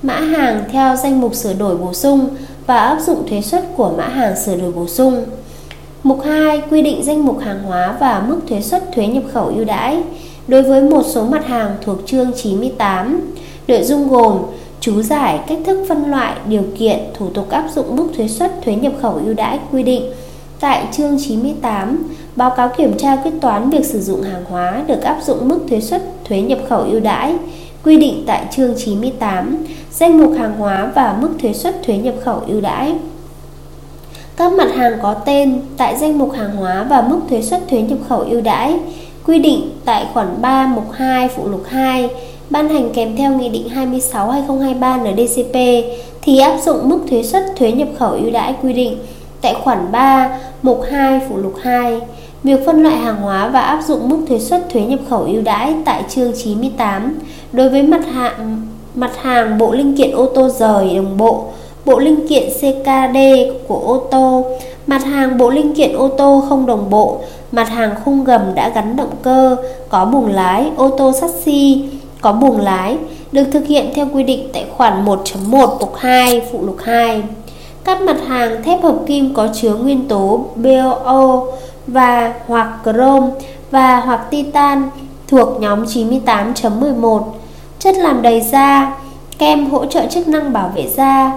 mã 0.02 0.16
hàng 0.16 0.64
theo 0.72 0.96
danh 0.96 1.22
mục 1.22 1.36
sửa 1.36 1.54
đổi 1.54 1.78
bổ 1.78 1.94
sung 1.94 2.30
và 2.68 2.78
áp 2.78 3.00
dụng 3.00 3.28
thuế 3.30 3.42
suất 3.42 3.64
của 3.78 3.92
mã 3.98 4.08
hàng 4.08 4.36
sửa 4.46 4.56
đổi 4.56 4.72
bổ 4.72 4.88
sung. 4.88 5.26
Mục 6.04 6.22
2 6.26 6.62
quy 6.72 6.82
định 6.82 7.04
danh 7.04 7.26
mục 7.26 7.40
hàng 7.40 7.64
hóa 7.64 7.98
và 8.00 8.26
mức 8.28 8.40
thuế 8.50 8.62
suất 8.62 8.92
thuế 8.94 9.08
nhập 9.08 9.24
khẩu 9.34 9.46
ưu 9.46 9.66
đãi 9.66 9.98
đối 10.48 10.64
với 10.64 10.84
một 10.84 11.04
số 11.06 11.24
mặt 11.24 11.46
hàng 11.46 11.76
thuộc 11.82 11.98
chương 12.06 12.32
98. 12.36 13.22
Nội 13.68 13.84
dung 13.84 14.10
gồm 14.10 14.38
chú 14.80 15.02
giải 15.02 15.40
cách 15.48 15.58
thức 15.66 15.86
phân 15.90 16.12
loại, 16.12 16.36
điều 16.48 16.64
kiện, 16.78 17.00
thủ 17.14 17.30
tục 17.30 17.50
áp 17.50 17.66
dụng 17.76 17.96
mức 17.96 18.08
thuế 18.18 18.28
suất 18.28 18.52
thuế 18.66 18.76
nhập 18.76 18.94
khẩu 19.02 19.14
ưu 19.14 19.34
đãi 19.34 19.60
quy 19.72 19.84
định 19.84 20.12
tại 20.60 20.88
chương 20.92 21.18
98, 21.20 22.04
báo 22.36 22.50
cáo 22.58 22.70
kiểm 22.78 22.98
tra 22.98 23.16
quyết 23.16 23.32
toán 23.42 23.70
việc 23.70 23.86
sử 23.86 24.02
dụng 24.02 24.22
hàng 24.22 24.46
hóa 24.46 24.84
được 24.88 25.02
áp 25.02 25.20
dụng 25.26 25.48
mức 25.48 25.60
thuế 25.70 25.82
suất 25.82 26.04
thuế 26.26 26.42
nhập 26.42 26.60
khẩu 26.70 26.80
ưu 26.80 27.00
đãi 27.00 27.36
quy 27.84 27.98
định 27.98 28.24
tại 28.28 28.46
chương 28.52 28.74
98, 28.78 29.66
danh 29.92 30.18
mục 30.18 30.34
hàng 30.38 30.54
hóa 30.58 30.92
và 30.96 31.18
mức 31.22 31.30
thuế 31.42 31.54
suất 31.54 31.84
thuế 31.84 31.98
nhập 31.98 32.16
khẩu 32.24 32.42
ưu 32.48 32.62
đãi. 32.62 32.96
Các 34.40 34.52
mặt 34.52 34.76
hàng 34.76 34.94
có 35.02 35.14
tên 35.14 35.62
tại 35.78 35.98
danh 35.98 36.18
mục 36.18 36.32
hàng 36.34 36.56
hóa 36.56 36.86
và 36.90 37.02
mức 37.02 37.20
thuế 37.30 37.42
suất 37.42 37.68
thuế 37.70 37.82
nhập 37.82 37.98
khẩu 38.10 38.20
ưu 38.20 38.42
đãi 38.42 38.76
quy 39.28 39.40
định 39.40 39.72
tại 39.86 40.06
khoản 40.14 40.28
3 40.42 40.68
mục 40.68 40.92
2 40.92 41.28
phụ 41.28 41.50
lục 41.50 41.64
2 41.68 42.10
ban 42.50 42.70
hành 42.70 42.90
kèm 42.94 43.16
theo 43.16 43.34
Nghị 43.34 43.50
định 43.50 43.68
26/2023 43.76 44.98
NDCP 44.98 45.56
thì 46.22 46.40
áp 46.40 46.58
dụng 46.66 46.90
mức 46.90 47.00
thuế 47.10 47.24
suất 47.24 47.44
thuế 47.56 47.72
nhập 47.72 47.88
khẩu 48.00 48.12
ưu 48.12 48.32
đãi 48.32 48.56
quy 48.64 48.74
định 48.74 48.98
tại 49.42 49.56
khoản 49.64 49.92
3 49.92 50.40
mục 50.62 50.82
2 50.92 51.22
phụ 51.30 51.38
lục 51.38 51.54
2. 51.62 52.02
Việc 52.44 52.66
phân 52.66 52.84
loại 52.84 52.98
hàng 52.98 53.22
hóa 53.22 53.48
và 53.48 53.62
áp 53.62 53.82
dụng 53.88 54.10
mức 54.10 54.20
thuế 54.28 54.40
suất 54.40 54.70
thuế 54.70 54.82
nhập 54.82 55.00
khẩu 55.10 55.20
ưu 55.20 55.42
đãi 55.42 55.74
tại 55.86 56.04
chương 56.10 56.32
98 56.44 57.20
đối 57.52 57.70
với 57.70 57.84
mặt 57.84 58.02
hàng 58.14 58.68
mặt 58.96 59.12
hàng 59.22 59.58
bộ 59.58 59.72
linh 59.72 59.98
kiện 59.98 60.12
ô 60.12 60.26
tô 60.26 60.50
rời 60.50 60.96
đồng 60.96 61.18
bộ, 61.18 61.46
bộ 61.86 62.00
linh 62.00 62.28
kiện 62.28 62.50
CKD 62.50 63.18
của 63.68 63.80
ô 63.86 63.98
tô, 64.12 64.46
mặt 64.88 65.04
hàng 65.04 65.38
bộ 65.38 65.50
linh 65.50 65.76
kiện 65.76 65.94
ô 65.94 66.08
tô 66.08 66.44
không 66.50 66.66
đồng 66.66 66.90
bộ, 66.90 67.18
mặt 67.52 67.70
hàng 67.70 67.96
khung 68.06 68.24
gầm 68.24 68.56
đã 68.56 68.70
gắn 68.70 68.96
động 68.96 69.12
cơ, 69.22 69.56
có 69.90 70.06
buồng 70.06 70.28
lái, 70.34 70.72
ô 70.78 70.90
tô 70.90 71.12
sắt-xi, 71.12 71.84
có 72.22 72.32
buồng 72.32 72.62
lái, 72.62 72.98
được 73.32 73.44
thực 73.52 73.68
hiện 73.68 73.92
theo 73.96 74.08
quy 74.14 74.24
định 74.24 74.50
tại 74.54 74.66
khoản 74.78 75.06
1.1 75.06 75.78
mục 75.80 75.96
2 75.96 76.42
phụ 76.52 76.66
lục 76.66 76.78
2. 76.84 77.24
Các 77.84 78.02
mặt 78.02 78.18
hàng 78.28 78.64
thép 78.64 78.84
hợp 78.84 78.96
kim 79.08 79.34
có 79.34 79.48
chứa 79.54 79.76
nguyên 79.76 80.08
tố 80.08 80.46
BO 80.56 81.44
và 81.88 82.34
hoặc 82.48 82.70
chrome 82.86 83.28
và 83.72 84.00
hoặc 84.00 84.22
titan 84.32 84.90
thuộc 85.28 85.62
nhóm 85.62 85.84
98.11 85.84 87.22
chất 87.80 87.96
làm 87.98 88.22
đầy 88.22 88.42
da, 88.42 88.96
kem 89.38 89.70
hỗ 89.70 89.86
trợ 89.86 90.06
chức 90.10 90.28
năng 90.28 90.54
bảo 90.54 90.72
vệ 90.76 90.88
da, 90.88 91.32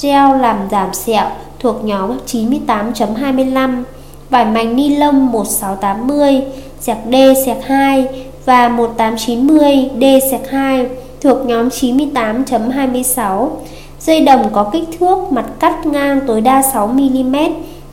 gel 0.00 0.40
làm 0.40 0.68
giảm 0.70 0.94
sẹo 0.94 1.26
thuộc 1.58 1.84
nhóm 1.84 2.18
98.25, 2.26 3.82
vải 4.30 4.44
mảnh 4.44 4.76
ni 4.76 4.96
lông 4.96 5.32
1680, 5.32 6.42
sẹc 6.80 6.96
D 7.12 7.14
sẹc 7.46 7.64
2 7.64 8.08
và 8.44 8.68
1890 8.68 9.90
D 10.00 10.04
sẹc 10.30 10.50
2 10.50 10.86
thuộc 11.20 11.46
nhóm 11.46 11.68
98.26. 11.68 13.48
Dây 14.00 14.20
đồng 14.20 14.52
có 14.52 14.70
kích 14.72 14.84
thước 14.98 15.32
mặt 15.32 15.46
cắt 15.60 15.86
ngang 15.86 16.20
tối 16.26 16.40
đa 16.40 16.62
6 16.62 16.86
mm 16.86 17.36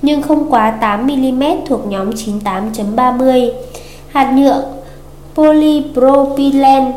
nhưng 0.02 0.22
không 0.22 0.52
quá 0.52 0.72
8 0.82 1.08
mm 1.08 1.44
thuộc 1.68 1.88
nhóm 1.88 2.10
98.30. 2.10 3.52
Hạt 4.08 4.32
nhựa 4.32 4.64
polypropylene 5.36 6.92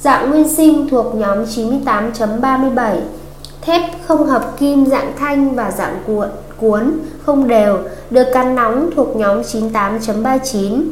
dạng 0.00 0.30
nguyên 0.30 0.48
sinh 0.48 0.88
thuộc 0.88 1.14
nhóm 1.14 1.44
98.37, 1.44 2.96
thép 3.60 3.82
không 4.06 4.26
hợp 4.26 4.54
kim 4.58 4.86
dạng 4.86 5.12
thanh 5.18 5.54
và 5.54 5.70
dạng 5.70 6.02
cuộn 6.06 6.28
cuốn 6.60 6.98
không 7.22 7.48
đều 7.48 7.78
được 8.10 8.26
căn 8.32 8.54
nóng 8.54 8.90
thuộc 8.96 9.16
nhóm 9.16 9.42
98.39. 9.42 10.82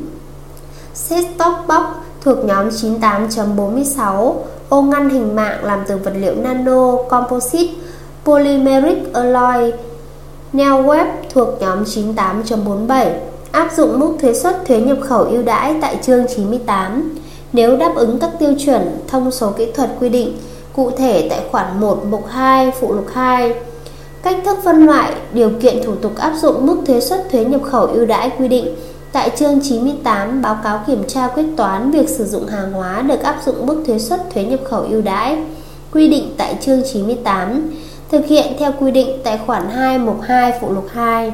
Set 0.94 1.24
top 1.38 1.55
box 1.68 1.85
thuộc 2.20 2.44
nhóm 2.44 2.68
98.46, 2.68 4.35
ô 4.68 4.83
ngăn 4.83 5.11
hình 5.11 5.37
mạng 5.37 5.64
làm 5.64 5.81
từ 5.88 5.96
vật 5.96 6.12
liệu 6.16 6.35
nano 6.35 6.96
composite 7.09 7.74
polymeric 8.24 9.12
alloy. 9.12 9.72
Neo 10.52 10.83
web 10.83 11.07
thuộc 11.31 11.48
nhóm 11.61 11.85
98.47 11.85 13.11
áp 13.52 13.72
dụng 13.76 14.00
mức 14.00 14.12
thuế 14.20 14.35
suất 14.35 14.66
thuế 14.66 14.81
nhập 14.81 14.98
khẩu 15.00 15.24
ưu 15.24 15.42
đãi 15.42 15.74
tại 15.81 15.98
chương 16.02 16.26
98 16.37 17.14
nếu 17.52 17.76
đáp 17.76 17.92
ứng 17.94 18.18
các 18.18 18.31
tiêu 18.38 18.55
chuẩn 18.64 18.98
thông 19.09 19.31
số 19.31 19.50
kỹ 19.50 19.72
thuật 19.74 19.90
quy 20.00 20.09
định 20.09 20.37
cụ 20.76 20.90
thể 20.90 21.26
tại 21.30 21.40
khoản 21.50 21.80
1 21.80 22.04
mục 22.10 22.26
2 22.28 22.70
phụ 22.80 22.92
lục 22.92 23.06
2 23.12 23.54
cách 24.22 24.36
thức 24.44 24.58
phân 24.64 24.86
loại, 24.86 25.12
điều 25.32 25.50
kiện 25.60 25.82
thủ 25.84 25.94
tục 25.94 26.16
áp 26.16 26.32
dụng 26.42 26.66
mức 26.66 26.76
thuế 26.86 27.00
suất 27.00 27.30
thuế 27.30 27.44
nhập 27.44 27.60
khẩu 27.64 27.86
ưu 27.86 28.06
đãi 28.06 28.30
quy 28.38 28.48
định. 28.48 28.76
Tại 29.12 29.30
chương 29.36 29.60
98 29.62 30.42
báo 30.42 30.58
cáo 30.64 30.80
kiểm 30.86 31.04
tra 31.08 31.28
quyết 31.28 31.44
toán 31.56 31.90
việc 31.90 32.08
sử 32.08 32.24
dụng 32.24 32.46
hàng 32.46 32.72
hóa 32.72 33.02
được 33.02 33.22
áp 33.22 33.36
dụng 33.46 33.66
mức 33.66 33.82
thuế 33.86 33.98
suất 33.98 34.30
thuế 34.34 34.44
nhập 34.44 34.60
khẩu 34.64 34.82
ưu 34.82 35.02
đãi 35.02 35.38
quy 35.92 36.08
định 36.08 36.34
tại 36.36 36.56
chương 36.60 36.82
98 36.92 37.70
thực 38.10 38.26
hiện 38.26 38.46
theo 38.58 38.72
quy 38.80 38.90
định 38.90 39.08
tại 39.24 39.40
khoản 39.46 39.68
2 39.68 39.98
mục 39.98 40.20
2 40.22 40.52
phụ 40.60 40.72
lục 40.72 40.86
2 40.92 41.32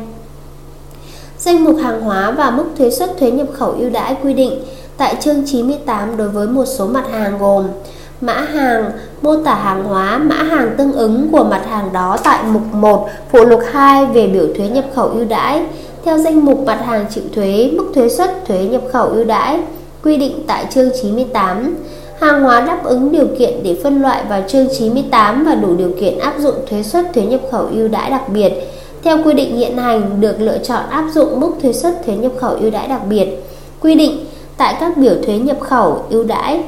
danh 1.39 1.65
mục 1.65 1.77
hàng 1.83 2.01
hóa 2.01 2.31
và 2.31 2.51
mức 2.51 2.65
thuế 2.79 2.91
suất 2.91 3.19
thuế 3.19 3.31
nhập 3.31 3.47
khẩu 3.53 3.71
ưu 3.71 3.91
đãi 3.91 4.17
quy 4.23 4.33
định 4.33 4.65
tại 4.97 5.17
chương 5.21 5.43
98 5.47 6.17
đối 6.17 6.29
với 6.29 6.47
một 6.47 6.65
số 6.65 6.87
mặt 6.87 7.05
hàng 7.11 7.39
gồm 7.39 7.65
mã 8.23 8.33
hàng, 8.33 8.91
mô 9.23 9.37
tả 9.37 9.55
hàng 9.55 9.85
hóa, 9.85 10.19
mã 10.19 10.35
hàng 10.35 10.75
tương 10.79 10.93
ứng 10.93 11.29
của 11.33 11.45
mặt 11.45 11.63
hàng 11.71 11.93
đó 11.93 12.17
tại 12.25 12.45
mục 12.53 12.63
1, 12.73 13.09
phụ 13.33 13.45
lục 13.45 13.61
2 13.73 14.07
về 14.07 14.27
biểu 14.27 14.47
thuế 14.57 14.69
nhập 14.69 14.85
khẩu 14.95 15.09
ưu 15.09 15.25
đãi. 15.25 15.63
Theo 16.05 16.19
danh 16.19 16.45
mục 16.45 16.67
mặt 16.67 16.81
hàng 16.87 17.07
chịu 17.11 17.25
thuế, 17.35 17.71
mức 17.77 17.87
thuế 17.95 18.09
suất 18.09 18.47
thuế 18.47 18.65
nhập 18.65 18.83
khẩu 18.93 19.09
ưu 19.09 19.25
đãi 19.25 19.61
quy 20.05 20.17
định 20.17 20.45
tại 20.47 20.67
chương 20.71 20.91
98. 21.03 21.77
Hàng 22.21 22.43
hóa 22.43 22.61
đáp 22.61 22.85
ứng 22.85 23.13
điều 23.13 23.27
kiện 23.39 23.63
để 23.63 23.77
phân 23.83 24.03
loại 24.03 24.25
vào 24.29 24.43
chương 24.49 24.67
98 24.79 25.45
và 25.45 25.55
đủ 25.55 25.75
điều 25.77 25.93
kiện 26.01 26.19
áp 26.19 26.35
dụng 26.39 26.55
thuế 26.71 26.83
suất 26.83 27.15
thuế 27.15 27.23
nhập 27.23 27.41
khẩu 27.51 27.67
ưu 27.67 27.89
đãi 27.89 28.11
đặc 28.11 28.29
biệt. 28.29 28.53
Theo 29.03 29.19
quy 29.25 29.33
định 29.33 29.57
hiện 29.57 29.77
hành 29.77 30.21
được 30.21 30.41
lựa 30.41 30.59
chọn 30.59 30.89
áp 30.91 31.05
dụng 31.15 31.41
mức 31.41 31.51
thuế 31.63 31.73
suất 31.73 32.07
thuế 32.07 32.17
nhập 32.17 32.33
khẩu 32.41 32.51
ưu 32.51 32.71
đãi 32.71 32.89
đặc 32.89 33.01
biệt. 33.11 33.29
Quy 33.81 33.95
định 33.95 34.25
tại 34.57 34.77
các 34.81 34.97
biểu 34.97 35.15
thuế 35.27 35.39
nhập 35.39 35.61
khẩu 35.61 36.05
ưu 36.11 36.25
đãi 36.25 36.63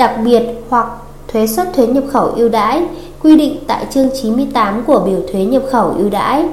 đặc 0.00 0.16
biệt 0.24 0.42
hoặc 0.68 0.86
thuế 1.28 1.46
suất 1.46 1.72
thuế 1.74 1.86
nhập 1.86 2.04
khẩu 2.12 2.26
ưu 2.26 2.48
đãi 2.48 2.82
quy 3.22 3.36
định 3.36 3.56
tại 3.66 3.86
chương 3.90 4.08
98 4.22 4.82
của 4.86 5.00
biểu 5.06 5.20
thuế 5.32 5.44
nhập 5.44 5.62
khẩu 5.70 5.94
ưu 5.98 6.10
đãi. 6.10 6.44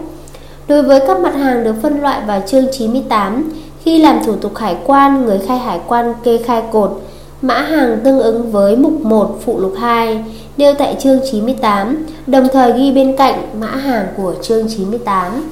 Đối 0.67 0.83
với 0.83 0.99
các 1.07 1.19
mặt 1.19 1.35
hàng 1.35 1.63
được 1.63 1.75
phân 1.81 2.01
loại 2.01 2.21
vào 2.27 2.41
chương 2.47 2.65
98, 2.71 3.51
khi 3.83 3.97
làm 3.97 4.19
thủ 4.25 4.35
tục 4.35 4.57
hải 4.57 4.77
quan, 4.85 5.25
người 5.25 5.39
khai 5.47 5.57
hải 5.57 5.79
quan 5.87 6.13
kê 6.23 6.37
khai 6.37 6.63
cột 6.71 7.01
mã 7.41 7.61
hàng 7.61 7.99
tương 8.03 8.19
ứng 8.19 8.51
với 8.51 8.75
mục 8.75 9.01
1 9.01 9.39
phụ 9.45 9.59
lục 9.59 9.73
2 9.79 10.25
nêu 10.57 10.73
tại 10.73 10.95
chương 10.99 11.19
98, 11.31 12.05
đồng 12.27 12.47
thời 12.53 12.73
ghi 12.73 12.91
bên 12.91 13.17
cạnh 13.17 13.47
mã 13.59 13.67
hàng 13.67 14.07
của 14.17 14.33
chương 14.41 14.67
98. 14.77 15.49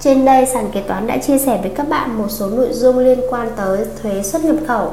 Trên 0.00 0.24
đây, 0.24 0.46
sàn 0.46 0.70
kế 0.72 0.80
toán 0.80 1.06
đã 1.06 1.16
chia 1.16 1.38
sẻ 1.38 1.58
với 1.62 1.70
các 1.76 1.88
bạn 1.88 2.18
một 2.18 2.28
số 2.28 2.46
nội 2.46 2.68
dung 2.72 2.98
liên 2.98 3.20
quan 3.30 3.48
tới 3.56 3.78
thuế 4.02 4.22
xuất 4.22 4.44
nhập 4.44 4.56
khẩu. 4.66 4.92